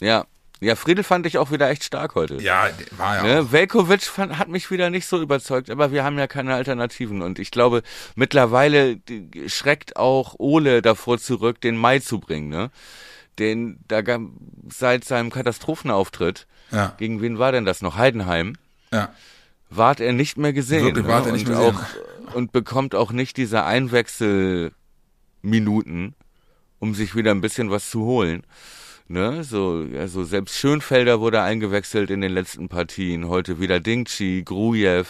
[0.00, 0.24] Ja.
[0.62, 2.36] Ja, Friedel fand ich auch wieder echt stark heute.
[2.36, 3.22] Ja, war ja.
[3.42, 3.50] Ne?
[3.52, 7.20] Velkovic fand, hat mich wieder nicht so überzeugt, aber wir haben ja keine Alternativen.
[7.20, 7.82] Und ich glaube,
[8.14, 9.00] mittlerweile
[9.48, 12.48] schreckt auch Ole davor zurück, den Mai zu bringen.
[12.48, 12.70] Ne?
[13.40, 14.20] Den, da gab-
[14.70, 17.96] seit seinem Katastrophenauftritt, Ja, gegen wen war denn das noch?
[17.96, 18.54] Heidenheim,
[18.92, 19.12] ja.
[19.68, 20.84] ward er nicht mehr gesehen.
[20.84, 21.12] Wirklich, ne?
[21.12, 21.82] ward er nicht und mehr auch,
[22.34, 26.14] Und bekommt auch nicht diese Einwechselminuten,
[26.78, 28.44] um sich wieder ein bisschen was zu holen.
[29.12, 33.28] Ne, so, also selbst Schönfelder wurde eingewechselt in den letzten Partien.
[33.28, 35.04] Heute wieder Dingchi, Grujew.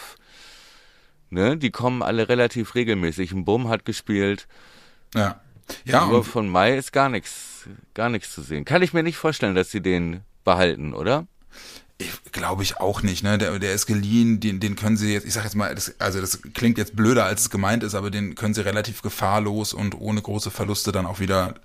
[1.29, 3.31] Ne, die kommen alle relativ regelmäßig.
[3.31, 4.45] Ein Bum hat gespielt.
[5.15, 5.39] Ja.
[5.85, 8.65] Ja, Aber und von Mai ist gar nichts, gar nichts zu sehen.
[8.65, 11.25] Kann ich mir nicht vorstellen, dass sie den behalten, oder?
[11.97, 13.37] ich glaube ich auch nicht, ne?
[13.37, 16.19] Der, der ist geliehen, den, den können sie jetzt, ich sag jetzt mal, das, also
[16.19, 19.95] das klingt jetzt blöder, als es gemeint ist, aber den können sie relativ gefahrlos und
[19.95, 21.55] ohne große Verluste dann auch wieder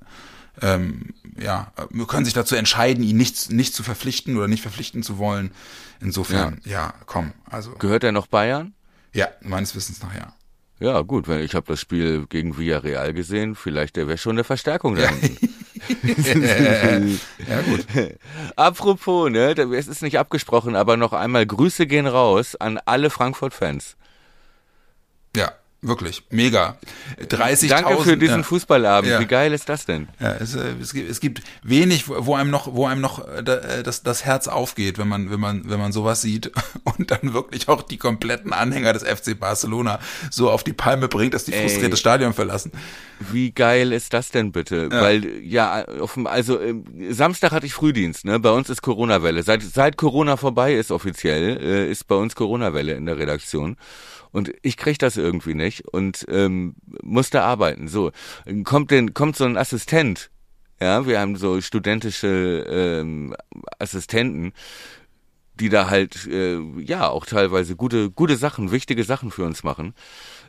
[0.63, 1.73] ähm, ja,
[2.09, 5.53] können sich dazu entscheiden, ihn nicht, nicht zu verpflichten oder nicht verpflichten zu wollen.
[6.01, 8.75] Insofern, ja, komm, also Gehört er noch Bayern?
[9.13, 10.33] ja, meines Wissens nach ja.
[10.81, 13.57] Ja, gut, weil ich habe das Spiel gegen Villarreal gesehen.
[13.57, 15.03] Vielleicht der wäre schon eine Verstärkung da.
[15.03, 15.11] Ja,
[17.63, 17.85] gut.
[18.57, 23.97] Apropos, ne, es ist nicht abgesprochen, aber noch einmal Grüße gehen raus an alle Frankfurt-Fans.
[25.35, 26.25] Ja, wirklich.
[26.31, 26.77] Mega.
[27.21, 27.69] 30.000.
[27.69, 28.43] Danke für diesen ja.
[28.43, 29.11] Fußballabend.
[29.11, 29.21] Ja.
[29.21, 30.09] Wie geil ist das denn?
[30.19, 33.41] Ja, es, äh, es, gibt, es gibt wenig, wo einem noch, wo einem noch äh,
[33.41, 36.51] äh, das, das Herz aufgeht, wenn man, wenn man, wenn man sowas sieht
[36.85, 41.35] und dann wirklich auch die kompletten Anhänger des FC Barcelona so auf die Palme bringt,
[41.35, 41.63] dass die Ey.
[41.63, 42.73] frustriert das Stadion verlassen.
[43.33, 44.91] Wie geil ist das denn bitte?
[44.91, 46.61] Weil ja, auf also
[47.11, 48.39] Samstag hatte ich Frühdienst, ne?
[48.39, 49.43] Bei uns ist Corona-Welle.
[49.43, 53.77] Seit seit Corona vorbei ist offiziell, ist bei uns Corona-Welle in der Redaktion.
[54.33, 57.89] Und ich krieg das irgendwie nicht und ähm, musste arbeiten.
[57.89, 58.13] So
[58.65, 60.31] kommt denn kommt so ein Assistent.
[60.81, 63.35] Ja, wir haben so studentische ähm,
[63.79, 64.53] Assistenten,
[65.55, 69.95] die da halt äh, ja auch teilweise gute gute Sachen, wichtige Sachen für uns machen.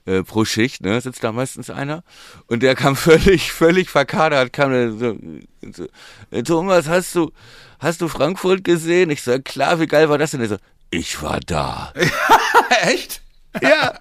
[0.05, 2.03] Äh, pro Schicht, ne, sitzt da meistens einer
[2.47, 5.17] und der kam völlig völlig verkadert, kam so,
[5.73, 5.87] so
[6.31, 7.31] äh, Thomas, hast du
[7.79, 9.09] hast du Frankfurt gesehen?
[9.09, 10.41] Ich sag klar, wie geil war das denn?
[10.41, 10.57] Er so,
[10.91, 11.93] ich war da.
[12.83, 13.21] Echt?
[13.61, 13.93] Ja.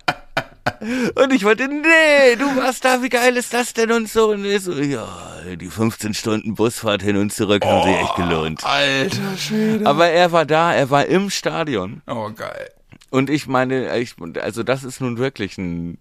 [1.15, 4.31] Und ich wollte, nee, du warst da, wie geil ist das denn und so.
[4.31, 5.09] Und er so, ja,
[5.57, 8.65] die 15 Stunden Busfahrt hin und zurück haben sich echt gelohnt.
[8.65, 9.87] Alter Schwede.
[9.87, 12.03] Aber er war da, er war im Stadion.
[12.07, 12.71] Oh, geil.
[13.11, 15.99] Und ich meine, ich, also das ist nun wirklich ein,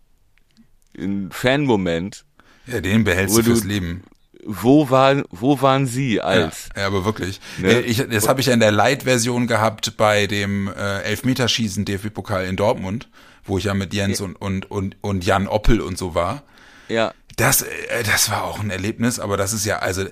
[0.98, 2.26] ein Fanmoment.
[2.68, 4.04] Ja, den behältst du fürs Leben.
[4.50, 6.70] Wo, war, wo waren Sie Ja, als?
[6.76, 7.40] ja, aber wirklich.
[7.58, 7.82] Ne?
[7.82, 12.56] Ich, das habe ich ja in der Light-Version gehabt bei dem äh, Elfmeterschießen DFB-Pokal in
[12.56, 13.10] Dortmund,
[13.48, 16.44] wo ich ja mit Jens und, und, und, und Jan Oppel und so war.
[16.90, 20.06] Ja, Das, äh, das war auch ein Erlebnis, aber das ist ja, also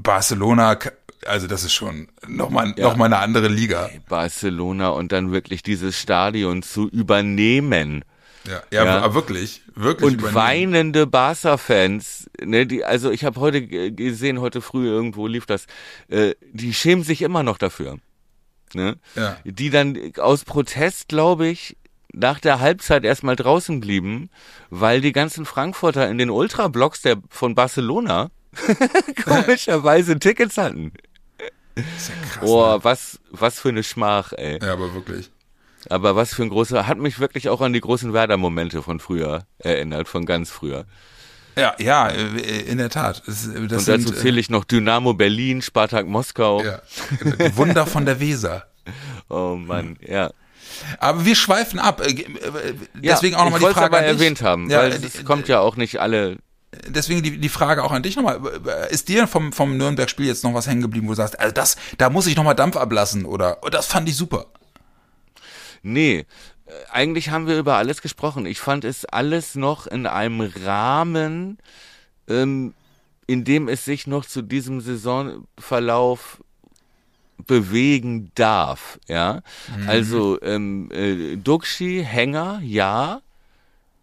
[0.00, 0.78] Barcelona,
[1.26, 2.84] also das ist schon nochmal Ja.
[2.84, 3.90] noch mal eine andere Liga.
[4.08, 8.04] Barcelona und dann wirklich dieses Stadion zu übernehmen.
[8.46, 8.98] Ja, ja, Ja.
[9.00, 10.06] aber wirklich, wirklich.
[10.06, 10.34] Und übernehmen.
[10.36, 15.66] weinende Barca-Fans, ne, die, also ich habe heute gesehen, heute früh irgendwo lief das,
[16.08, 17.98] äh, die schämen sich immer noch dafür.
[18.74, 18.96] Ne?
[19.16, 19.36] Ja.
[19.44, 21.76] Die dann aus Protest, glaube ich,
[22.16, 24.30] nach der Halbzeit erstmal draußen blieben,
[24.70, 28.30] weil die ganzen Frankfurter in den Ultrablocks der von Barcelona
[29.24, 30.92] komischerweise Tickets hatten.
[31.74, 32.48] Ist ja krass.
[32.48, 32.78] Oh, ne?
[32.82, 34.58] was, was für eine Schmach, ey.
[34.62, 35.30] Ja, aber wirklich.
[35.90, 39.46] Aber was für ein großer, hat mich wirklich auch an die großen Werder-Momente von früher
[39.58, 40.86] erinnert, von ganz früher.
[41.54, 43.22] Ja, ja, äh, in der Tat.
[43.26, 46.62] Das, das Und dazu sind, äh, zähle ich noch Dynamo Berlin, Spartak Moskau.
[46.62, 46.80] ja,
[47.20, 48.66] die Wunder von der Weser.
[49.28, 50.30] Oh Mann, ja.
[50.98, 52.00] Aber wir schweifen ab.
[52.00, 54.12] Äh, äh, ja Deswegen auch nochmal die Frage aber an dich.
[54.14, 56.38] erwähnt haben, Ja, weil äh, es kommt ja auch nicht alle.
[56.88, 58.40] Deswegen die, die Frage auch an dich nochmal.
[58.90, 61.76] Ist dir vom, vom Nürnberg-Spiel jetzt noch was hängen geblieben, wo du sagst, also das,
[61.98, 64.46] da muss ich nochmal Dampf ablassen oder oh, das fand ich super.
[65.82, 66.26] Nee,
[66.66, 68.44] äh, eigentlich haben wir über alles gesprochen.
[68.46, 71.58] Ich fand es alles noch in einem Rahmen,
[72.28, 72.74] ähm,
[73.26, 76.42] in dem es sich noch zu diesem Saisonverlauf
[77.46, 79.42] bewegen darf, ja.
[79.86, 83.20] Also ähm, äh, Duxi, Hänger, ja,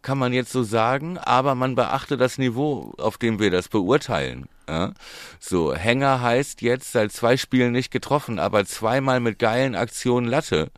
[0.04, 4.48] kann man jetzt so sagen, aber man beachte das Niveau, auf dem wir das beurteilen.
[4.68, 4.94] Ja?
[5.40, 10.70] So, Hänger heißt jetzt seit zwei Spielen nicht getroffen, aber zweimal mit geilen Aktionen Latte.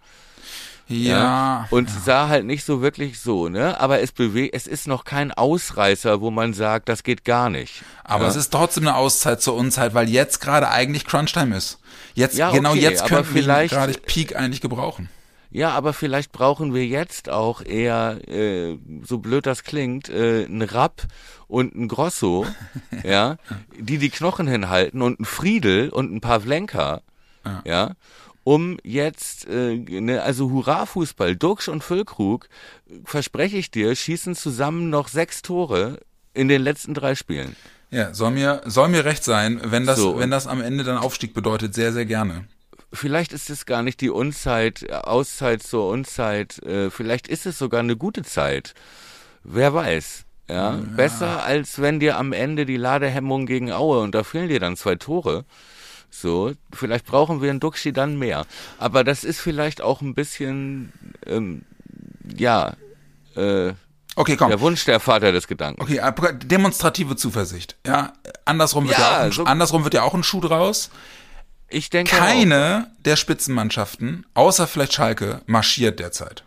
[0.88, 1.68] Ja.
[1.72, 3.80] Und sah halt nicht so wirklich so, ne?
[3.80, 7.84] Aber es bewegt, es ist noch kein Ausreißer, wo man sagt, das geht gar nicht.
[8.04, 8.30] Aber ja?
[8.30, 11.80] es ist trotzdem eine Auszeit zur Unzeit, weil jetzt gerade eigentlich Crunchtime ist.
[12.14, 15.10] Jetzt, Ja, genau okay, jetzt aber könnten wir gerade Peak eigentlich gebrauchen.
[15.56, 20.62] Ja, aber vielleicht brauchen wir jetzt auch eher, äh, so blöd das klingt, äh, ein
[20.62, 21.04] Rapp
[21.48, 22.46] und ein Grosso,
[23.04, 23.38] ja,
[23.80, 27.02] die die Knochen hinhalten und ein Friedel und ein Pavlenka,
[27.46, 27.62] Ja.
[27.64, 27.92] ja,
[28.46, 32.48] um jetzt, äh, ne, also Hurra-Fußball, Duxch und Füllkrug,
[33.04, 36.00] verspreche ich dir, schießen zusammen noch sechs Tore
[36.34, 37.56] in den letzten drei Spielen.
[37.90, 40.20] Ja, soll mir, soll mir recht sein, wenn das, So.
[40.20, 42.46] wenn das am Ende dann Aufstieg bedeutet, sehr, sehr gerne.
[42.94, 47.80] vielleicht ist es gar nicht die Unzeit, Auszeit zur Unzeit, äh, vielleicht ist es sogar
[47.80, 48.74] eine gute Zeit.
[49.44, 50.24] Wer weiß.
[50.48, 54.60] Ja, besser als wenn dir am Ende die Ladehemmung gegen Aue und da fehlen dir
[54.60, 55.46] dann zwei Tore.
[56.22, 58.46] So, vielleicht brauchen wir in Duxi dann mehr.
[58.80, 60.94] Aber das ist vielleicht auch ein bisschen,
[61.26, 61.64] ähm,
[62.38, 62.74] ja,
[63.36, 63.74] äh,
[64.16, 64.48] Okay, komm.
[64.50, 65.90] der Wunsch der Vater des Gedankens.
[65.90, 66.00] Okay,
[66.46, 67.76] demonstrative Zuversicht.
[67.86, 68.14] Ja,
[68.46, 70.90] andersrum wird ja, Ja, auch ein, so- andersrum wird ja auch ein Schuh draus.
[71.68, 76.44] Ich denke Keine der Spitzenmannschaften, außer vielleicht Schalke, marschiert derzeit.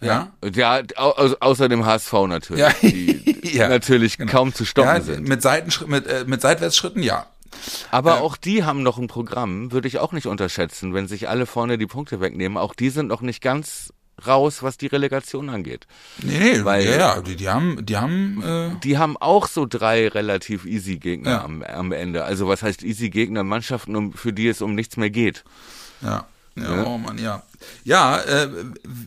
[0.00, 0.32] Ja?
[0.40, 0.48] Auch.
[0.56, 2.72] Ja, au, au, außer dem HSV natürlich, Ja.
[2.82, 3.22] die
[3.56, 5.28] Ja, natürlich kaum zu stoppen Ja, sind.
[5.28, 7.26] mit Seitenschritt, mit, äh, mit Seitwärtsschritten, ja.
[7.90, 11.46] Aber auch die haben noch ein Programm, würde ich auch nicht unterschätzen, wenn sich alle
[11.46, 12.58] vorne die Punkte wegnehmen.
[12.58, 13.92] Auch die sind noch nicht ganz
[14.26, 15.86] raus, was die Relegation angeht.
[16.22, 19.66] Nee, nee, Weil- ja, ja, die, die haben, die haben, äh, Die haben auch so
[19.66, 21.44] drei relativ easy Gegner Ja.
[21.44, 22.24] am, am Ende.
[22.24, 23.42] Also was heißt easy Gegner?
[23.42, 25.44] Mannschaften, um, für die es um nichts mehr geht.
[26.02, 26.26] ja.
[26.54, 26.84] Ja, Ja.
[26.84, 27.42] oh Mann, ja.
[27.82, 28.46] Ja, äh,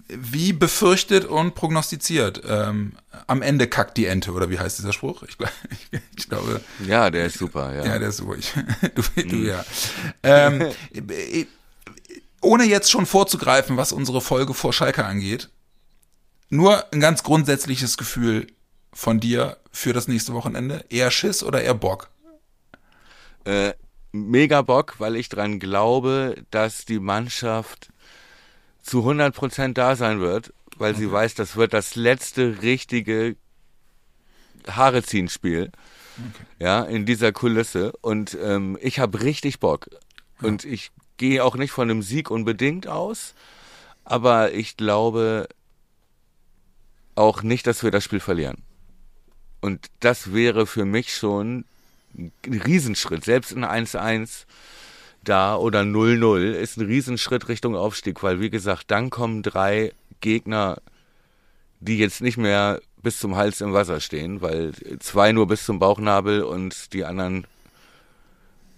[0.08, 2.41] wie befürchtet und prognostiziert.
[2.50, 2.93] Ähm,
[3.28, 5.24] am Ende kackt die Ente, oder wie heißt dieser Spruch?
[5.24, 5.38] Ich,
[5.70, 7.86] ich, ich glaube, Ja, der ist super, ja.
[7.86, 8.53] Ja, der ist ruhig.
[8.95, 9.63] Du, du ja.
[10.24, 10.61] Ähm,
[10.93, 11.45] äh,
[12.41, 15.49] ohne jetzt schon vorzugreifen, was unsere Folge vor Schalke angeht,
[16.49, 18.47] nur ein ganz grundsätzliches Gefühl
[18.93, 20.86] von dir für das nächste Wochenende.
[20.89, 22.09] Eher Schiss oder eher Bock?
[23.43, 23.74] Äh,
[24.11, 27.89] mega Bock, weil ich dran glaube, dass die Mannschaft
[28.82, 33.36] zu 100 Prozent da sein wird, weil sie weiß, das wird das letzte richtige
[34.67, 35.71] Haare ziehen Spiel.
[36.59, 37.91] Ja, in dieser Kulisse.
[38.01, 39.89] Und ähm, ich habe richtig Bock.
[40.41, 43.34] Und ich gehe auch nicht von einem Sieg unbedingt aus,
[44.03, 45.47] aber ich glaube
[47.15, 48.63] auch nicht, dass wir das Spiel verlieren.
[49.61, 51.65] Und das wäre für mich schon
[52.13, 53.23] ein Riesenschritt.
[53.23, 54.45] Selbst ein 1-1
[55.23, 60.82] da oder 0-0 ist ein Riesenschritt Richtung Aufstieg, weil wie gesagt, dann kommen drei Gegner,
[61.80, 65.80] die jetzt nicht mehr bis zum Hals im Wasser stehen, weil zwei nur bis zum
[65.80, 67.45] Bauchnabel und die anderen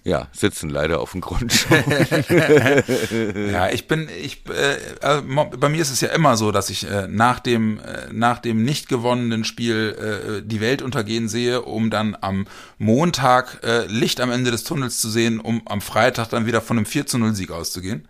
[0.08, 1.68] ja, sitzen leider auf dem Grund.
[3.52, 4.76] Ja, ich bin, ich, äh,
[5.18, 8.08] äh, mo- bei mir ist es ja immer so, dass ich äh, nach dem, äh,
[8.12, 12.48] nach dem nicht gewonnenen Spiel äh, die Welt untergehen sehe, um dann am
[12.78, 16.78] Montag äh, Licht am Ende des Tunnels zu sehen, um am Freitag dann wieder von
[16.78, 18.08] einem 4 zu 0 Sieg auszugehen.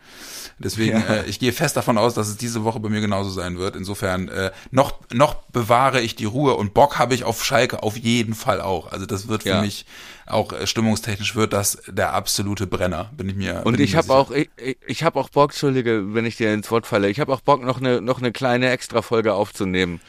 [0.60, 1.16] Deswegen, Ja.
[1.18, 3.76] äh, ich gehe fest davon aus, dass es diese Woche bei mir genauso sein wird.
[3.76, 7.96] Insofern, äh, noch, noch bewahre ich die Ruhe und Bock habe ich auf Schalke auf
[7.98, 8.92] jeden Fall auch.
[8.92, 9.62] Also das wird für Ja.
[9.62, 9.86] mich
[10.28, 13.62] auch äh, stimmungstechnisch wird das der absolute Brenner, bin ich mir.
[13.66, 14.16] Und ich habe sicher.
[14.16, 14.50] auch, ich,
[14.86, 17.64] ich- habe auch Bock, Entschuldige, wenn ich dir ins Wort falle, ich habe auch Bock,
[17.64, 20.02] noch eine, noch eine kleine Extra-Folge aufzunehmen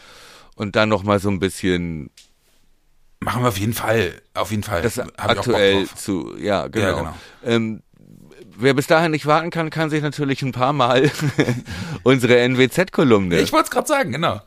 [0.57, 2.11] und dann noch mal so ein bisschen
[3.21, 4.23] Machen wir auf jeden Fall.
[4.35, 4.81] Auf jeden Fall.
[4.83, 6.87] das Hab ich auch Bock aktuell zu, ja, genau.
[6.87, 7.15] Ja, genau.
[7.45, 7.83] Ähm,
[8.57, 11.11] wer bis dahin nicht warten kann, kann sich natürlich ein paar Mal
[12.05, 13.39] unsere NWZ-Kolumne.
[13.41, 14.41] Ich wollte es gerade sagen, genau.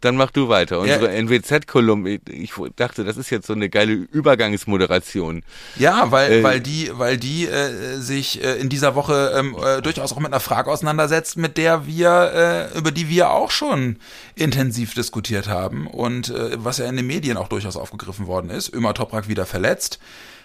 [0.00, 0.76] Dann mach du weiter.
[0.76, 0.96] Ja.
[0.96, 2.20] Unsere NWZ-Kolumne.
[2.30, 5.42] Ich dachte, das ist jetzt so eine geile Übergangsmoderation.
[5.76, 9.82] Ja, weil, Äh, weil die, weil die äh, sich äh, in dieser Woche ähm, äh,
[9.82, 13.96] durchaus auch mit einer Frage auseinandersetzt, mit der wir, äh, über die wir auch schon
[14.34, 18.72] intensiv diskutiert haben und äh, was ja in den Medien auch durchaus aufgegriffen worden ist.
[18.72, 19.98] Ömer Toprak wieder verletzt.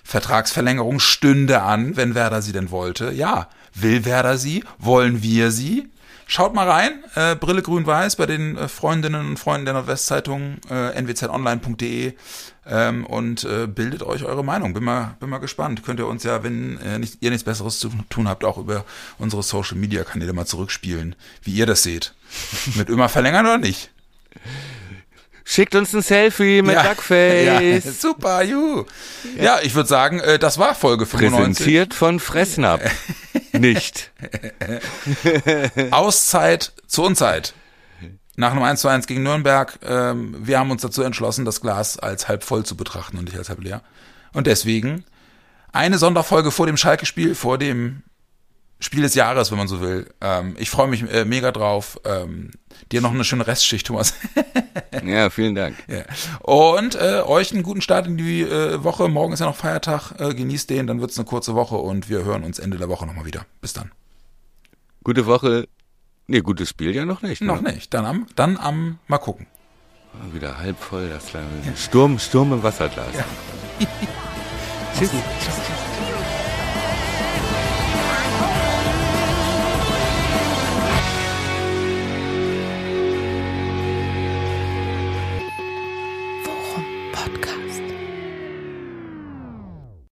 [0.03, 3.11] Vertragsverlängerung stünde an, wenn Werder sie denn wollte.
[3.11, 4.63] Ja, will Werder sie?
[4.77, 5.87] Wollen wir sie?
[6.27, 10.99] Schaut mal rein, äh, Brille grün-weiß bei den äh, Freundinnen und Freunden der Nordwestzeitung, äh,
[10.99, 12.13] nwzonline.de
[12.67, 14.73] ähm, und äh, bildet euch eure Meinung.
[14.73, 15.83] Bin mal, bin mal gespannt.
[15.83, 18.85] Könnt ihr uns ja, wenn äh, nicht, ihr nichts Besseres zu tun habt, auch über
[19.19, 22.15] unsere Social-Media-Kanäle mal zurückspielen, wie ihr das seht.
[22.75, 23.91] Mit immer verlängern oder nicht?
[25.47, 27.45] Schickt uns ein Selfie mit Duckface.
[27.85, 28.85] Ja, super, juhu.
[29.39, 31.57] Ja, ich würde sagen, äh, das war Folge 95.
[31.57, 32.81] Präsentiert von Fressnapf.
[33.59, 34.11] Nicht.
[35.91, 37.53] Auszeit zur Unzeit.
[38.35, 39.79] Nach einem 1 zu 1 gegen Nürnberg.
[39.83, 43.37] Ähm, wir haben uns dazu entschlossen, das Glas als halb voll zu betrachten und nicht
[43.37, 43.81] als halb leer.
[44.33, 45.05] Und deswegen
[45.71, 48.03] eine Sonderfolge vor dem Schalke-Spiel, vor dem
[48.79, 50.07] Spiel des Jahres, wenn man so will.
[50.21, 51.99] Ähm, ich freue mich äh, mega drauf.
[52.05, 52.51] Ähm,
[52.91, 54.13] dir noch eine schöne Restschicht, Thomas.
[55.03, 55.75] Ja, vielen Dank.
[55.87, 56.03] ja.
[56.41, 59.07] Und äh, euch einen guten Start in die äh, Woche.
[59.07, 60.13] Morgen ist ja noch Feiertag.
[60.19, 63.05] Äh, genießt den, dann wird's eine kurze Woche und wir hören uns Ende der Woche
[63.05, 63.45] nochmal wieder.
[63.61, 63.91] Bis dann.
[65.03, 65.67] Gute Woche.
[66.27, 67.41] Nee, gutes Spiel ja noch nicht.
[67.41, 67.93] Noch nicht.
[67.93, 69.47] Dann am, dann am, mal gucken.
[70.31, 71.47] Wieder halb voll, das kleine
[71.77, 73.07] Sturm, Sturm im Wasserglas.
[74.97, 75.09] Tschüss.
[75.11, 75.84] Tschüss.